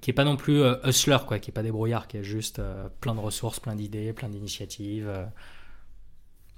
qui 0.00 0.10
est 0.10 0.14
pas 0.14 0.24
non 0.24 0.36
plus 0.36 0.60
euh, 0.60 0.76
hustler, 0.84 1.18
quoi, 1.26 1.38
qui 1.38 1.50
est 1.50 1.52
pas 1.52 1.62
débrouillard, 1.62 2.08
qui 2.08 2.18
est 2.18 2.24
juste 2.24 2.60
plein 3.00 3.14
de 3.14 3.20
ressources, 3.20 3.60
plein 3.60 3.74
d'idées, 3.74 4.12
plein 4.12 4.28
d'initiatives. 4.28 5.10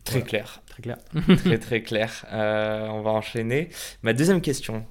Très 0.04 0.22
clair. 0.22 0.62
Très 0.66 0.82
clair. 0.82 0.98
très 1.36 1.58
très 1.58 1.82
clair. 1.82 2.24
on 2.30 3.02
va 3.02 3.10
enchaîner. 3.10 3.68
Ma 4.02 4.12
deuxième 4.12 4.40
question. 4.40 4.86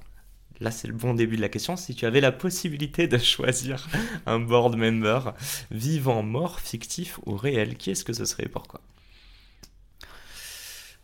Là, 0.60 0.70
c'est 0.70 0.88
le 0.88 0.94
bon 0.94 1.14
début 1.14 1.36
de 1.36 1.40
la 1.40 1.48
question. 1.48 1.76
Si 1.76 1.94
tu 1.94 2.04
avais 2.04 2.20
la 2.20 2.32
possibilité 2.32 3.08
de 3.08 3.16
choisir 3.16 3.88
un 4.26 4.38
board 4.38 4.76
member, 4.76 5.34
vivant, 5.70 6.22
mort, 6.22 6.60
fictif 6.60 7.18
ou 7.24 7.34
réel, 7.34 7.76
qui 7.76 7.90
est-ce 7.90 8.04
que 8.04 8.12
ce 8.12 8.26
serait 8.26 8.44
et 8.44 8.48
pourquoi? 8.48 8.82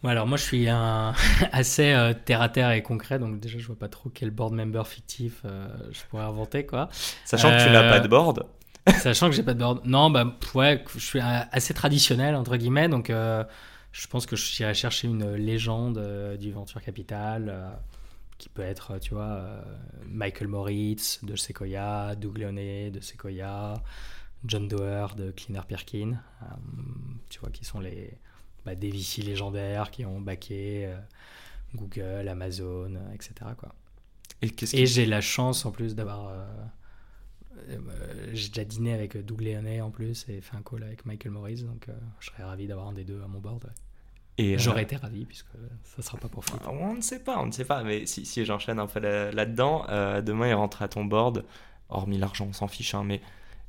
Alors 0.07 0.27
moi 0.27 0.37
je 0.37 0.43
suis 0.43 0.69
un 0.69 1.15
assez 1.53 1.93
euh, 1.93 2.13
terre 2.13 2.43
à 2.43 2.49
terre 2.49 2.71
et 2.73 2.83
concret, 2.83 3.19
donc 3.19 3.41
déjà 3.41 3.59
je 3.59 3.67
vois 3.67 3.79
pas 3.79 3.89
trop 3.89 4.11
quel 4.11 4.31
board 4.31 4.55
member 4.55 4.87
fictif 4.87 5.43
euh, 5.45 5.69
je 5.91 6.01
pourrais 6.09 6.25
inventer 6.25 6.67
quoi. 6.67 6.89
Sachant 7.25 7.51
que 7.51 7.65
tu 7.65 7.71
n'as 7.71 7.91
pas 7.91 8.01
de 8.01 8.09
board. 8.09 8.47
Euh, 8.89 8.93
sachant 8.99 9.29
que 9.29 9.35
j'ai 9.35 9.43
pas 9.43 9.55
de 9.55 9.59
board. 9.59 9.81
Non, 9.85 10.11
bah 10.11 10.37
ouais, 10.55 10.85
je 10.95 11.01
suis 11.01 11.21
assez 11.21 11.75
traditionnel 11.75 12.35
entre 12.35 12.57
guillemets, 12.57 12.89
donc 12.89 13.11
je 13.11 14.07
pense 14.09 14.27
que 14.27 14.37
j'irai 14.37 14.75
chercher 14.75 15.09
une 15.09 15.35
légende 15.35 16.37
du 16.39 16.53
venture 16.53 16.81
capital 16.81 17.79
qui 18.39 18.51
peut 18.51 18.63
être, 18.63 18.99
tu 18.99 19.15
vois, 19.15 19.41
Michael 20.07 20.49
Moritz 20.49 21.25
de 21.25 21.37
Sequoia, 21.37 22.15
Doug 22.17 22.39
Leone 22.39 22.91
de 22.91 23.01
Sequoia, 23.01 23.75
John 24.45 24.69
Doerr 24.69 25.17
de 25.17 25.31
Cleaner 25.31 25.63
Perkin, 25.67 26.19
tu 27.31 27.41
vois, 27.41 27.51
qui 27.51 27.65
sont 27.65 27.81
les 27.81 28.19
bah, 28.67 28.75
des 28.75 28.91
VC 28.91 29.23
légendaires 29.23 29.93
qui 29.93 30.05
ont 30.05 30.21
baqué 30.21 30.87
euh, 30.87 30.99
Google, 31.77 32.29
Amazon, 32.29 32.97
euh, 32.97 33.15
etc. 33.15 33.33
Quoi. 33.57 33.73
Et, 34.43 34.87
j'ai 34.87 35.07
la 35.07 35.21
chance 35.21 35.65
en 35.65 35.71
plus 35.71 35.95
d'avoir. 35.95 36.29
Euh, 36.29 37.79
j'ai 38.33 38.49
déjà 38.49 38.65
dîné 38.65 38.93
avec 38.93 39.17
Doug 39.25 39.41
Leone 39.41 39.81
en 39.81 39.91
plus 39.91 40.27
et 40.29 40.41
fait 40.41 40.57
un 40.57 40.63
call 40.63 40.83
avec 40.83 41.07
Michael 41.07 41.33
Morris, 41.33 41.63
donc 41.63 41.87
je 42.21 42.27
serais 42.27 42.43
ravi 42.43 42.67
d'avoir 42.67 42.89
un 42.89 42.93
des 42.93 43.05
deux 43.05 43.23
à 43.23 43.29
mon 43.29 43.39
board. 43.39 43.73
Et 44.37 44.59
J'aurais 44.59 44.83
été 44.83 44.97
ravi 44.97 45.25
puisque 45.25 45.57
ça 45.83 46.03
sera 46.03 46.19
pas 46.19 46.29
pour 46.29 46.45
faire. 46.45 46.61
On 46.71 46.95
ne 46.95 47.01
sait 47.01 47.21
pas, 47.21 47.41
on 47.41 47.47
ne 47.47 47.53
sait 47.53 47.65
pas, 47.65 47.83
mais 47.83 48.05
si, 48.05 48.27
si 48.27 48.45
j'enchaîne 48.45 48.79
un 48.79 48.87
peu 48.87 49.01
là-dedans, 49.01 49.87
demain 50.21 50.49
il 50.49 50.55
rentre 50.55 50.83
à 50.83 50.89
ton 50.89 51.07
board, 51.07 51.47
hormis 51.89 52.19
l'argent, 52.19 52.47
on 52.51 52.53
s'en 52.53 52.69
fiche, 52.69 52.95
hein, 52.95 53.05
mais 53.05 53.23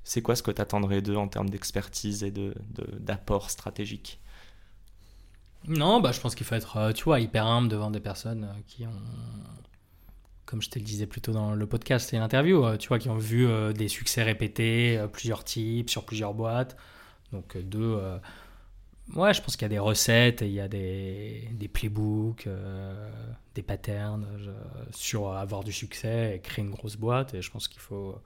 c'est 0.04 0.22
quoi 0.22 0.36
ce 0.36 0.44
que 0.44 0.52
tu 0.52 0.62
attendrais 0.62 1.02
d'eux 1.02 1.16
en 1.16 1.30
termes 1.30 1.50
d'expertise 1.50 2.24
et 2.24 2.32
d'apport 2.32 3.46
de, 3.46 3.52
stratégique? 3.52 4.20
Non, 5.66 6.00
bah, 6.00 6.12
je 6.12 6.20
pense 6.20 6.36
qu'il 6.36 6.46
faut 6.46 6.56
être, 6.56 6.78
euh, 6.78 6.92
tu 6.94 7.04
vois, 7.04 7.20
hyper 7.20 7.46
humble 7.46 7.68
devant 7.68 7.92
des 7.92 8.00
personnes 8.00 8.46
euh, 8.46 8.62
qui 8.68 8.86
ont, 8.86 9.02
comme 10.46 10.62
je 10.62 10.70
te 10.70 10.80
le 10.80 10.86
disais 10.86 11.08
plutôt 11.08 11.34
dans 11.34 11.54
le 11.54 11.68
podcast 11.68 12.14
et 12.14 12.18
l'interview, 12.18 12.64
euh, 12.64 12.78
tu 12.78 12.88
vois, 12.88 13.00
qui 13.00 13.10
ont 13.10 13.18
vu 13.18 13.48
des 13.74 13.88
succès 13.88 14.24
répétés, 14.24 15.04
plusieurs 15.12 15.44
types, 15.44 15.90
sur 15.90 16.06
plusieurs 16.06 16.34
boîtes. 16.34 16.78
Donc, 17.34 17.58
deux, 17.58 18.00
ouais, 19.16 19.34
je 19.34 19.42
pense 19.42 19.58
qu'il 19.58 19.64
y 19.64 19.66
a 19.66 19.70
des 19.70 19.80
recettes, 19.80 20.40
il 20.42 20.54
y 20.54 20.62
a 20.62 20.70
des, 20.70 21.50
des 21.52 21.68
playbooks, 21.68 22.48
des 23.56 23.62
patterns 23.62 24.26
sur 24.92 25.34
avoir 25.34 25.66
du 25.66 25.74
succès 25.74 26.38
et 26.38 26.40
créer 26.40 26.64
une 26.64 26.72
grosse 26.72 26.96
boîte. 26.96 27.34
Et 27.34 27.42
je 27.42 27.52
pense 27.52 27.68
qu'il 27.68 27.82
faut 27.82 28.22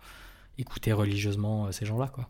écouter 0.60 0.94
religieusement 0.94 1.72
ces 1.72 1.88
gens-là, 1.88 2.12
quoi. 2.14 2.30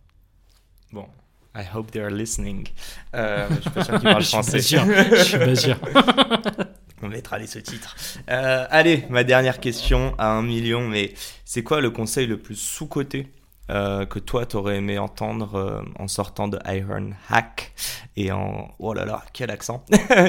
Bon, 0.93 1.07
I 1.55 1.63
hope 1.75 1.91
they 1.91 2.01
are 2.01 2.09
listening. 2.09 2.67
Euh, 3.13 3.47
je 3.49 3.61
suis 3.61 3.69
pas 3.69 3.83
sûr 3.83 3.99
qu'ils 3.99 4.09
parlent 4.09 4.23
français. 4.23 4.59
je 4.61 5.23
suis 5.23 5.37
pas 5.37 5.55
sûr. 5.55 5.77
On 7.03 7.07
mettra 7.07 7.39
les 7.39 7.47
sous-titres. 7.47 7.95
Euh, 8.29 8.65
allez, 8.69 9.05
ma 9.09 9.23
dernière 9.23 9.59
question 9.59 10.13
à 10.17 10.27
un 10.27 10.43
million, 10.43 10.87
mais 10.87 11.13
c'est 11.45 11.63
quoi 11.63 11.81
le 11.81 11.89
conseil 11.89 12.27
le 12.27 12.37
plus 12.37 12.55
sous-coté 12.55 13.27
euh, 13.71 14.05
que 14.05 14.19
toi 14.19 14.45
t'aurais 14.45 14.77
aimé 14.77 14.97
entendre 14.99 15.55
euh, 15.55 15.81
en 15.97 16.07
sortant 16.07 16.47
de 16.47 16.59
Iron 16.65 17.11
Hack 17.29 17.73
et 18.17 18.31
en 18.31 18.69
oh 18.79 18.93
là 18.93 19.05
là 19.05 19.23
quel 19.31 19.49
accent 19.49 19.85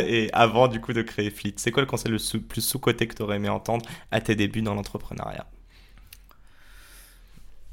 et 0.06 0.30
avant 0.32 0.68
du 0.68 0.80
coup 0.80 0.92
de 0.92 1.02
créer 1.02 1.30
Fleet 1.30 1.54
c'est 1.56 1.72
quoi 1.72 1.82
le 1.82 1.88
conseil 1.88 2.12
le 2.12 2.18
plus 2.18 2.60
sous-coté 2.60 3.08
que 3.08 3.14
t'aurais 3.14 3.36
aimé 3.36 3.48
entendre 3.48 3.84
à 4.12 4.20
tes 4.20 4.36
débuts 4.36 4.62
dans 4.62 4.74
l'entrepreneuriat? 4.74 5.46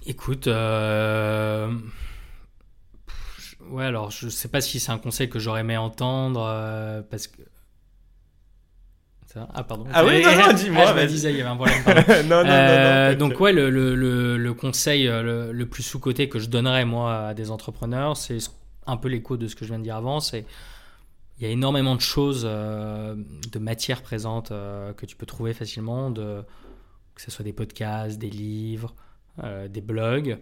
Écoute 0.08 0.48
euh 0.48 1.72
ouais, 3.71 3.85
alors 3.85 4.11
je 4.11 4.29
sais 4.29 4.47
pas 4.47 4.61
si 4.61 4.79
c'est 4.79 4.91
un 4.91 4.97
conseil 4.97 5.29
que 5.29 5.39
j'aurais 5.39 5.61
aimé 5.61 5.77
entendre 5.77 6.45
euh, 6.45 7.01
parce 7.09 7.27
que. 7.27 7.41
Ah, 9.53 9.63
pardon. 9.63 9.85
Ah 9.93 10.03
oui, 10.03 10.23
non, 10.23 10.35
non, 10.35 10.53
dis-moi. 10.53 10.85
Ah, 10.88 10.95
je 10.95 11.01
me 11.01 11.07
disais, 11.07 11.31
il 11.31 11.38
y 11.38 11.41
avait 11.41 11.49
un 11.49 11.55
problème. 11.55 11.83
non, 12.27 12.38
non, 12.38 12.43
non, 12.43 12.49
euh, 12.49 13.15
Donc, 13.15 13.39
ouais, 13.39 13.53
le, 13.53 13.69
le, 13.69 13.95
le, 14.38 14.53
conseil 14.55 15.07
euh, 15.07 15.53
le, 15.53 15.65
plus 15.67 15.83
sous-côté 15.83 16.29
que 16.29 16.39
je 16.39 16.49
donnerais, 16.49 16.83
moi, 16.83 17.27
à 17.27 17.33
des 17.35 17.51
entrepreneurs, 17.51 18.17
c'est 18.17 18.39
un 18.88 18.97
peu 18.97 19.07
l'écho 19.07 19.38
de 19.38 19.47
ce 19.47 19.55
que 19.55 19.65
je 19.65 19.69
viens 19.69 19.77
de 19.77 19.83
dire 19.83 19.97
avant. 19.97 20.19
C'est 20.19 20.45
il 21.38 21.43
y 21.43 21.45
a 21.47 21.51
énormément 21.51 21.95
de 21.95 22.01
choses, 22.01 22.43
de 22.43 23.59
matières 23.59 24.01
présentes 24.01 24.49
que 24.49 25.05
tu 25.05 25.15
peux 25.15 25.25
trouver 25.25 25.53
facilement, 25.53 26.09
de, 26.09 26.43
que 27.15 27.21
ce 27.21 27.31
soit 27.31 27.45
des 27.45 27.53
podcasts, 27.53 28.17
des 28.17 28.29
livres, 28.29 28.93
des 29.69 29.79
blogs 29.79 30.38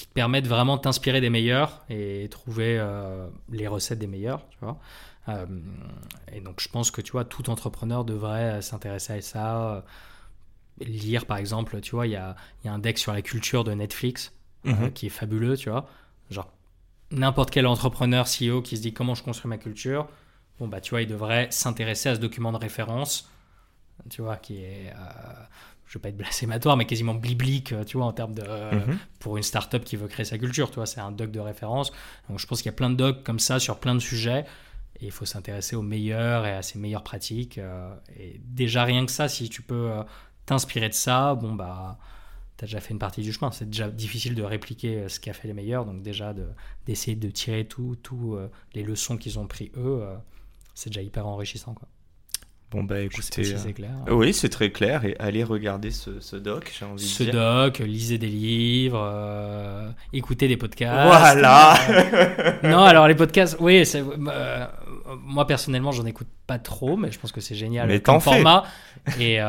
qui 0.00 0.06
te 0.06 0.14
permettent 0.14 0.46
vraiment 0.46 0.78
de 0.78 0.80
t'inspirer 0.80 1.20
des 1.20 1.28
meilleurs 1.28 1.84
et 1.90 2.26
trouver 2.30 2.82
les 3.50 3.66
recettes 3.66 3.98
des 3.98 4.06
meilleurs, 4.06 4.48
tu 4.48 4.56
vois. 4.62 4.78
et 6.32 6.40
donc 6.40 6.62
je 6.62 6.70
pense 6.70 6.90
que 6.90 7.02
tu 7.02 7.12
vois, 7.12 7.26
tout 7.26 7.50
entrepreneur 7.50 8.06
devrait 8.06 8.62
s'intéresser 8.62 9.12
à 9.12 9.20
ça. 9.20 9.84
lire 10.80 11.26
par 11.26 11.36
exemple, 11.36 11.82
tu 11.82 11.90
vois, 11.94 12.06
il 12.06 12.12
y 12.12 12.16
a, 12.16 12.34
y 12.64 12.68
a, 12.68 12.72
un 12.72 12.78
deck 12.78 12.98
sur 12.98 13.12
la 13.12 13.20
culture 13.20 13.62
de 13.62 13.74
Netflix 13.74 14.32
mhm. 14.64 14.90
qui 14.94 15.06
est 15.06 15.10
fabuleux, 15.10 15.58
tu 15.58 15.68
vois. 15.68 15.86
Genre, 16.30 16.50
n'importe 17.10 17.50
quel 17.50 17.66
entrepreneur, 17.66 18.24
CEO 18.24 18.62
qui 18.62 18.78
se 18.78 18.82
dit 18.82 18.94
comment 18.94 19.14
je 19.14 19.22
construis 19.22 19.50
ma 19.50 19.58
culture, 19.58 20.08
bon 20.58 20.66
bah 20.66 20.80
tu 20.80 20.90
vois, 20.90 21.02
il 21.02 21.08
devrait 21.08 21.48
s'intéresser 21.50 22.08
à 22.08 22.14
ce 22.14 22.20
document 22.20 22.52
de 22.52 22.56
référence, 22.56 23.30
tu 24.08 24.22
vois, 24.22 24.38
qui 24.38 24.64
est, 24.64 24.94
euh, 24.96 25.44
je 25.90 25.98
vais 25.98 26.02
pas 26.02 26.08
être 26.08 26.16
blasphématoire, 26.16 26.76
mais 26.76 26.86
quasiment 26.86 27.14
biblique, 27.14 27.74
tu 27.84 27.96
vois, 27.96 28.06
en 28.06 28.12
termes 28.12 28.34
de, 28.34 28.42
mhm. 28.42 28.96
pour 29.18 29.36
une 29.36 29.42
startup 29.42 29.82
qui 29.82 29.96
veut 29.96 30.06
créer 30.06 30.24
sa 30.24 30.38
culture, 30.38 30.70
tu 30.70 30.76
vois, 30.76 30.86
c'est 30.86 31.00
un 31.00 31.10
doc 31.10 31.32
de 31.32 31.40
référence. 31.40 31.92
Donc 32.28 32.38
je 32.38 32.46
pense 32.46 32.62
qu'il 32.62 32.70
y 32.70 32.74
a 32.74 32.76
plein 32.76 32.90
de 32.90 32.94
docs 32.94 33.24
comme 33.24 33.40
ça 33.40 33.58
sur 33.58 33.78
plein 33.80 33.94
de 33.94 34.00
sujets. 34.00 34.44
Et 35.00 35.06
il 35.06 35.10
faut 35.10 35.24
s'intéresser 35.24 35.76
aux 35.76 35.82
meilleurs 35.82 36.46
et 36.46 36.52
à 36.52 36.62
ses 36.62 36.78
meilleures 36.78 37.02
pratiques. 37.02 37.58
Euh, 37.58 37.92
et 38.16 38.40
déjà 38.44 38.84
rien 38.84 39.04
que 39.04 39.10
ça, 39.10 39.28
si 39.28 39.48
tu 39.48 39.62
peux 39.62 39.90
euh, 39.90 40.02
t'inspirer 40.46 40.88
de 40.88 40.94
ça, 40.94 41.34
bon 41.34 41.54
bah 41.54 41.98
tu 42.60 42.64
as 42.64 42.66
déjà 42.66 42.80
fait 42.80 42.92
une 42.92 42.98
partie 42.98 43.22
du 43.22 43.32
chemin. 43.32 43.50
C'est 43.50 43.70
déjà 43.70 43.88
difficile 43.88 44.34
de 44.34 44.42
répliquer 44.42 44.96
euh, 44.96 45.08
ce 45.08 45.18
qu'a 45.18 45.32
fait 45.32 45.48
les 45.48 45.54
meilleurs, 45.54 45.86
donc 45.86 46.02
déjà 46.02 46.34
d'essayer 46.86 47.16
de, 47.16 47.30
tirer 47.30 47.66
tout, 47.66 47.96
tout 48.02 48.34
euh, 48.34 48.50
les 48.74 48.82
leçons 48.82 49.16
qu'ils 49.16 49.38
ont 49.38 49.46
pris 49.46 49.72
eux, 49.76 50.02
euh, 50.02 50.14
c'est 50.74 50.90
déjà 50.90 51.00
hyper 51.00 51.26
enrichissant. 51.26 51.72
Quoi. 51.72 51.88
Bon 52.70 52.84
bah 52.84 53.00
écoutez, 53.00 53.42
c'est 53.44 53.72
clair. 53.72 53.90
oui 54.08 54.32
c'est 54.32 54.48
très 54.48 54.70
clair 54.70 55.04
et 55.04 55.16
allez 55.18 55.42
regarder 55.42 55.90
ce, 55.90 56.36
doc, 56.36 56.72
j'ai 56.78 56.84
envie 56.84 57.04
ce 57.04 57.24
de 57.24 57.30
dire. 57.30 57.40
doc, 57.40 57.78
lisez 57.80 58.16
des 58.16 58.28
livres, 58.28 59.92
écoutez 60.12 60.46
des 60.46 60.56
podcasts. 60.56 61.08
Voilà. 61.08 61.74
non 62.62 62.84
alors 62.84 63.08
les 63.08 63.16
podcasts, 63.16 63.56
oui, 63.58 63.82
moi 65.24 65.46
personnellement 65.48 65.90
j'en 65.90 66.06
écoute 66.06 66.28
pas 66.46 66.60
trop, 66.60 66.96
mais 66.96 67.10
je 67.10 67.18
pense 67.18 67.32
que 67.32 67.40
c'est 67.40 67.56
génial 67.56 67.88
mais 67.88 68.00
comme 68.00 68.20
format. 68.20 68.64
Et 69.18 69.40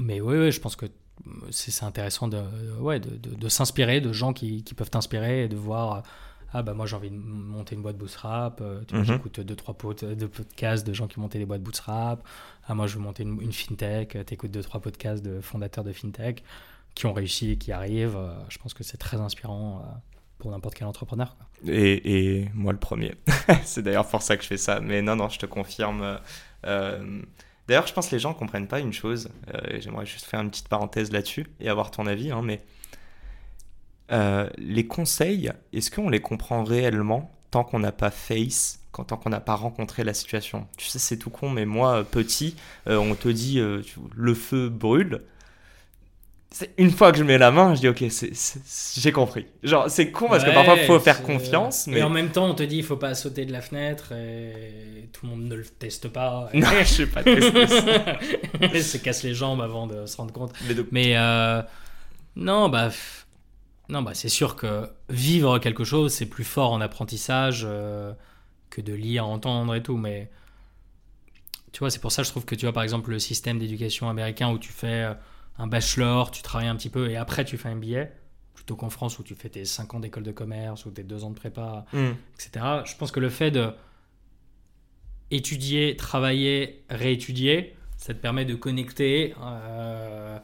mais 0.00 0.20
oui, 0.20 0.38
oui, 0.38 0.52
je 0.52 0.60
pense 0.60 0.76
que 0.76 0.86
c'est 1.50 1.84
intéressant 1.84 2.28
de, 2.28 2.42
ouais, 2.80 3.00
de, 3.00 3.10
de, 3.16 3.48
s'inspirer 3.48 4.00
de 4.00 4.12
gens 4.12 4.32
qui, 4.32 4.64
qui 4.64 4.74
peuvent 4.74 4.90
t'inspirer 4.90 5.44
et 5.44 5.48
de 5.48 5.56
voir 5.56 6.02
ah 6.52 6.62
bah 6.62 6.74
moi 6.74 6.86
j'ai 6.86 6.96
envie 6.96 7.10
de 7.10 7.16
monter 7.16 7.74
une 7.74 7.82
boîte 7.82 7.96
bootstrap 7.96 8.60
euh, 8.60 8.82
tu 8.86 8.96
mm 8.96 9.04
j'écoute 9.04 9.40
deux 9.40 9.56
trois 9.56 9.74
de 9.74 10.26
podcasts 10.26 10.86
de 10.86 10.92
gens 10.92 11.06
qui 11.06 11.20
montaient 11.20 11.38
des 11.38 11.46
boîtes 11.46 11.62
bootstrap 11.62 12.26
ah 12.66 12.74
moi 12.74 12.86
je 12.86 12.96
veux 12.96 13.02
monter 13.02 13.22
une, 13.22 13.52
fintech 13.52 14.16
tu 14.26 14.34
écoutes 14.34 14.50
deux 14.50 14.62
trois 14.62 14.80
podcasts 14.80 15.24
de 15.24 15.40
fondateurs 15.40 15.84
de 15.84 15.92
fintech 15.92 16.42
qui 16.94 17.06
ont 17.06 17.12
réussi 17.12 17.52
et 17.52 17.56
qui 17.56 17.72
arrivent 17.72 18.16
euh, 18.16 18.32
je 18.48 18.58
pense 18.58 18.74
que 18.74 18.84
c'est 18.84 18.98
très 18.98 19.18
inspirant 19.18 19.78
euh, 19.78 19.96
pour 20.38 20.50
n'importe 20.50 20.74
quel 20.74 20.86
entrepreneur 20.86 21.36
Et, 21.66 22.38
et, 22.40 22.50
moi 22.54 22.72
le 22.72 22.78
premier 22.78 23.14
c'est 23.64 23.82
d'ailleurs 23.82 24.06
pour 24.06 24.22
ça 24.22 24.36
que 24.36 24.42
je 24.42 24.48
fais 24.48 24.56
ça 24.56 24.80
mais 24.80 25.02
non 25.02 25.16
non 25.16 25.28
je 25.28 25.38
te 25.38 25.46
confirme 25.46 26.18
D'ailleurs, 27.70 27.86
je 27.86 27.92
pense 27.92 28.08
que 28.08 28.16
les 28.16 28.18
gens 28.18 28.30
ne 28.30 28.34
comprennent 28.34 28.66
pas 28.66 28.80
une 28.80 28.92
chose. 28.92 29.28
Euh, 29.54 29.78
j'aimerais 29.78 30.04
juste 30.04 30.24
faire 30.24 30.40
une 30.40 30.50
petite 30.50 30.66
parenthèse 30.66 31.12
là-dessus 31.12 31.46
et 31.60 31.68
avoir 31.68 31.92
ton 31.92 32.04
avis. 32.06 32.32
Hein, 32.32 32.42
mais 32.42 32.60
euh, 34.12 34.48
les 34.58 34.86
conseils, 34.86 35.50
est-ce 35.72 35.90
qu'on 35.90 36.08
les 36.08 36.20
comprend 36.20 36.64
réellement 36.64 37.30
tant 37.50 37.64
qu'on 37.64 37.78
n'a 37.78 37.92
pas 37.92 38.10
face, 38.10 38.80
tant 38.92 39.16
qu'on 39.16 39.30
n'a 39.30 39.40
pas 39.40 39.54
rencontré 39.54 40.04
la 40.04 40.14
situation? 40.14 40.66
Tu 40.76 40.86
sais, 40.86 40.98
c'est 40.98 41.16
tout 41.16 41.30
con, 41.30 41.50
mais 41.50 41.66
moi, 41.66 42.04
petit, 42.04 42.56
euh, 42.86 42.96
on 42.96 43.14
te 43.14 43.28
dit 43.28 43.60
le 43.60 44.34
feu 44.34 44.68
brûle 44.68 45.22
une 46.78 46.90
fois 46.90 47.12
que 47.12 47.18
je 47.18 47.22
mets 47.22 47.38
la 47.38 47.52
main, 47.52 47.74
je 47.74 47.80
dis 47.80 47.88
ok, 47.88 48.04
j'ai 48.96 49.12
compris. 49.12 49.46
Genre, 49.62 49.88
c'est 49.88 50.10
con 50.10 50.28
parce 50.28 50.44
que 50.44 50.50
parfois 50.50 50.76
il 50.76 50.84
faut 50.84 50.98
faire 50.98 51.22
confiance. 51.22 51.86
Mais... 51.86 51.98
Et 51.98 52.02
en 52.02 52.10
même 52.10 52.30
temps, 52.30 52.46
on 52.50 52.54
te 52.54 52.62
dit 52.62 52.78
il 52.78 52.84
faut 52.84 52.96
pas 52.96 53.14
sauter 53.14 53.44
de 53.44 53.52
la 53.52 53.60
fenêtre 53.60 54.12
et 54.12 55.08
tout 55.12 55.26
le 55.26 55.30
monde 55.30 55.44
ne 55.44 55.54
le 55.54 55.64
teste 55.64 56.08
pas. 56.08 56.50
Non, 56.60 56.66
je 56.80 56.84
sais 56.84 57.06
pas 57.06 57.22
tester 57.22 57.66
ça. 57.66 58.18
se 58.82 58.98
casse 58.98 59.22
les 59.22 59.34
jambes 59.34 59.62
avant 59.62 59.86
de 59.86 60.06
se 60.06 60.16
rendre 60.16 60.32
compte. 60.32 60.52
Mais, 60.90 61.16
euh, 61.16 61.62
non, 62.36 62.68
bah. 62.68 62.90
Non, 63.90 64.02
bah 64.02 64.14
c'est 64.14 64.28
sûr 64.28 64.56
que 64.56 64.88
vivre 65.08 65.58
quelque 65.58 65.84
chose, 65.84 66.12
c'est 66.12 66.26
plus 66.26 66.44
fort 66.44 66.72
en 66.72 66.80
apprentissage 66.80 67.62
euh, 67.64 68.12
que 68.70 68.80
de 68.80 68.92
lire, 68.92 69.26
entendre 69.26 69.74
et 69.74 69.82
tout. 69.82 69.96
Mais 69.96 70.30
tu 71.72 71.80
vois, 71.80 71.90
c'est 71.90 71.98
pour 71.98 72.12
ça 72.12 72.22
que 72.22 72.26
je 72.26 72.30
trouve 72.30 72.44
que 72.44 72.54
tu 72.54 72.66
vois, 72.66 72.72
par 72.72 72.84
exemple, 72.84 73.10
le 73.10 73.18
système 73.18 73.58
d'éducation 73.58 74.08
américain 74.08 74.50
où 74.50 74.58
tu 74.58 74.72
fais 74.72 75.04
euh, 75.04 75.14
un 75.58 75.66
bachelor, 75.66 76.30
tu 76.30 76.42
travailles 76.42 76.68
un 76.68 76.76
petit 76.76 76.88
peu 76.88 77.10
et 77.10 77.16
après 77.16 77.44
tu 77.44 77.58
fais 77.58 77.68
un 77.68 77.74
MBA, 77.74 78.06
plutôt 78.54 78.76
qu'en 78.76 78.90
France 78.90 79.18
où 79.18 79.24
tu 79.24 79.34
fais 79.34 79.48
tes 79.48 79.64
5 79.64 79.94
ans 79.94 80.00
d'école 80.00 80.22
de 80.22 80.32
commerce 80.32 80.86
ou 80.86 80.90
tes 80.90 81.02
2 81.02 81.24
ans 81.24 81.30
de 81.30 81.34
prépa, 81.34 81.84
mm. 81.92 82.10
etc. 82.34 82.66
Je 82.84 82.96
pense 82.96 83.10
que 83.10 83.20
le 83.20 83.28
fait 83.28 83.50
de 83.50 83.72
étudier, 85.32 85.96
travailler, 85.96 86.84
réétudier, 86.88 87.76
ça 87.96 88.14
te 88.14 88.18
permet 88.18 88.44
de 88.44 88.54
connecter 88.54 89.34
euh, 89.42 90.38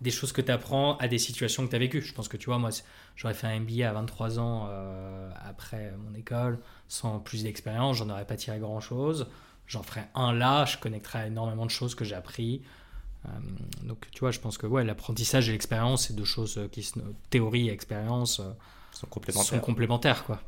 des 0.00 0.10
choses 0.10 0.32
que 0.32 0.40
tu 0.40 0.50
apprends 0.50 0.96
à 0.98 1.08
des 1.08 1.18
situations 1.18 1.64
que 1.64 1.70
tu 1.70 1.76
as 1.76 1.78
vécues. 1.78 2.02
Je 2.02 2.12
pense 2.12 2.28
que 2.28 2.36
tu 2.36 2.46
vois, 2.46 2.58
moi, 2.58 2.70
j'aurais 3.16 3.34
fait 3.34 3.46
un 3.46 3.60
MBA 3.60 3.88
à 3.88 3.92
23 3.92 4.38
ans 4.38 4.66
euh, 4.68 5.30
après 5.48 5.92
mon 5.98 6.14
école, 6.14 6.58
sans 6.88 7.20
plus 7.20 7.44
d'expérience, 7.44 7.96
j'en 7.96 8.10
aurais 8.10 8.26
pas 8.26 8.36
tiré 8.36 8.58
grand 8.58 8.80
chose. 8.80 9.28
J'en 9.66 9.82
ferai 9.82 10.02
un 10.14 10.32
là, 10.32 10.66
je 10.66 10.76
connecterai 10.76 11.28
énormément 11.28 11.64
de 11.64 11.70
choses 11.70 11.94
que 11.94 12.04
j'ai 12.04 12.14
appris, 12.14 12.62
euh, 13.26 13.28
donc 13.82 14.06
tu 14.12 14.20
vois, 14.20 14.30
je 14.30 14.40
pense 14.40 14.58
que 14.58 14.66
ouais, 14.66 14.84
l'apprentissage 14.84 15.48
et 15.48 15.52
l'expérience, 15.52 16.06
c'est 16.06 16.14
deux 16.14 16.24
choses 16.24 16.60
qui, 16.72 16.82
sont 16.82 17.00
théorie 17.30 17.68
et 17.68 17.72
expérience, 17.72 18.40
euh, 18.40 18.52
sont 18.92 19.06
complémentaires. 19.06 19.48
Sont 19.48 19.60
complémentaires 19.60 20.24
quoi. 20.24 20.40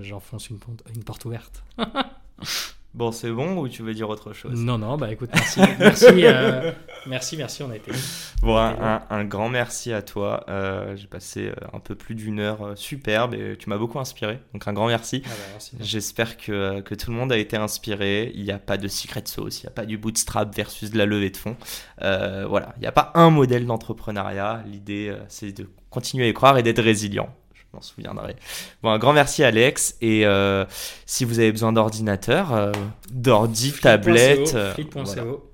J'enfonce 0.00 0.50
une, 0.50 0.58
une 0.94 1.04
porte 1.04 1.24
ouverte. 1.24 1.62
Bon, 2.96 3.12
c'est 3.12 3.30
bon 3.30 3.58
ou 3.58 3.68
tu 3.68 3.82
veux 3.82 3.92
dire 3.92 4.08
autre 4.08 4.32
chose? 4.32 4.58
Non, 4.58 4.78
non, 4.78 4.96
bah 4.96 5.12
écoute, 5.12 5.28
merci. 5.34 5.60
merci, 5.78 6.06
euh, 6.24 6.72
merci, 7.06 7.36
merci, 7.36 7.62
on 7.62 7.70
a 7.70 7.76
été. 7.76 7.92
Bon, 8.42 8.56
un, 8.56 9.24
grand 9.24 9.50
merci 9.50 9.92
à 9.92 10.00
toi. 10.00 10.44
Euh, 10.48 10.96
j'ai 10.96 11.06
passé 11.06 11.48
euh, 11.48 11.54
un 11.74 11.80
peu 11.80 11.94
plus 11.94 12.14
d'une 12.14 12.38
heure 12.38 12.72
superbe 12.76 13.34
et 13.34 13.56
tu 13.58 13.68
m'as 13.68 13.76
beaucoup 13.76 13.98
inspiré. 13.98 14.38
Donc, 14.54 14.66
un 14.66 14.72
grand 14.72 14.86
merci. 14.86 15.22
Ah 15.26 15.28
bah, 15.28 15.64
J'espère 15.80 16.38
que, 16.38 16.80
que, 16.80 16.94
tout 16.94 17.10
le 17.10 17.16
monde 17.16 17.32
a 17.32 17.38
été 17.38 17.56
inspiré. 17.56 18.32
Il 18.34 18.44
n'y 18.44 18.52
a 18.52 18.58
pas 18.58 18.78
de 18.78 18.88
secret 18.88 19.22
sauce, 19.26 19.60
il 19.60 19.66
n'y 19.66 19.68
a 19.68 19.72
pas 19.72 19.84
du 19.84 19.98
bootstrap 19.98 20.54
versus 20.54 20.90
de 20.90 20.96
la 20.96 21.04
levée 21.04 21.30
de 21.30 21.36
fonds. 21.36 21.56
voilà, 22.00 22.72
il 22.76 22.80
n'y 22.80 22.86
a 22.86 22.92
pas 22.92 23.12
un 23.14 23.28
modèle 23.28 23.66
d'entrepreneuriat. 23.66 24.62
L'idée, 24.66 25.14
c'est 25.28 25.52
de 25.52 25.68
continuer 25.90 26.26
à 26.26 26.28
y 26.28 26.34
croire 26.34 26.56
et 26.56 26.62
d'être 26.62 26.82
résilient 26.82 27.28
m'en 27.76 27.82
souviendrai. 27.82 28.36
Bon, 28.82 28.90
un 28.90 28.98
grand 28.98 29.12
merci 29.12 29.44
Alex. 29.44 29.96
Et 30.00 30.26
euh, 30.26 30.64
si 31.04 31.24
vous 31.24 31.38
avez 31.38 31.52
besoin 31.52 31.72
d'ordinateur, 31.72 32.52
euh, 32.52 32.72
d'ordi, 33.12 33.72
tablette. 33.72 34.54
Euh, 34.54 34.74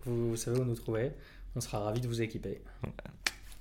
vous 0.07 0.37
savez 0.37 0.61
où 0.61 0.65
nous 0.65 0.75
trouver. 0.75 1.11
On 1.55 1.61
sera 1.61 1.81
ravis 1.81 2.01
de 2.01 2.09
vous 2.09 2.23
équiper. 2.23 2.63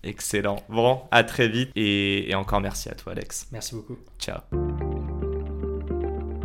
Excellent. 0.04 0.64
Bon, 0.70 1.02
à 1.12 1.24
très 1.24 1.48
vite. 1.48 1.72
et 1.76 2.34
encore 2.36 2.62
merci 2.62 2.90
à 2.90 2.96
toi 2.96 3.12
Alex. 3.12 3.48
Merci 3.52 3.76
beaucoup. 3.76 3.98
Ciao. 4.18 4.40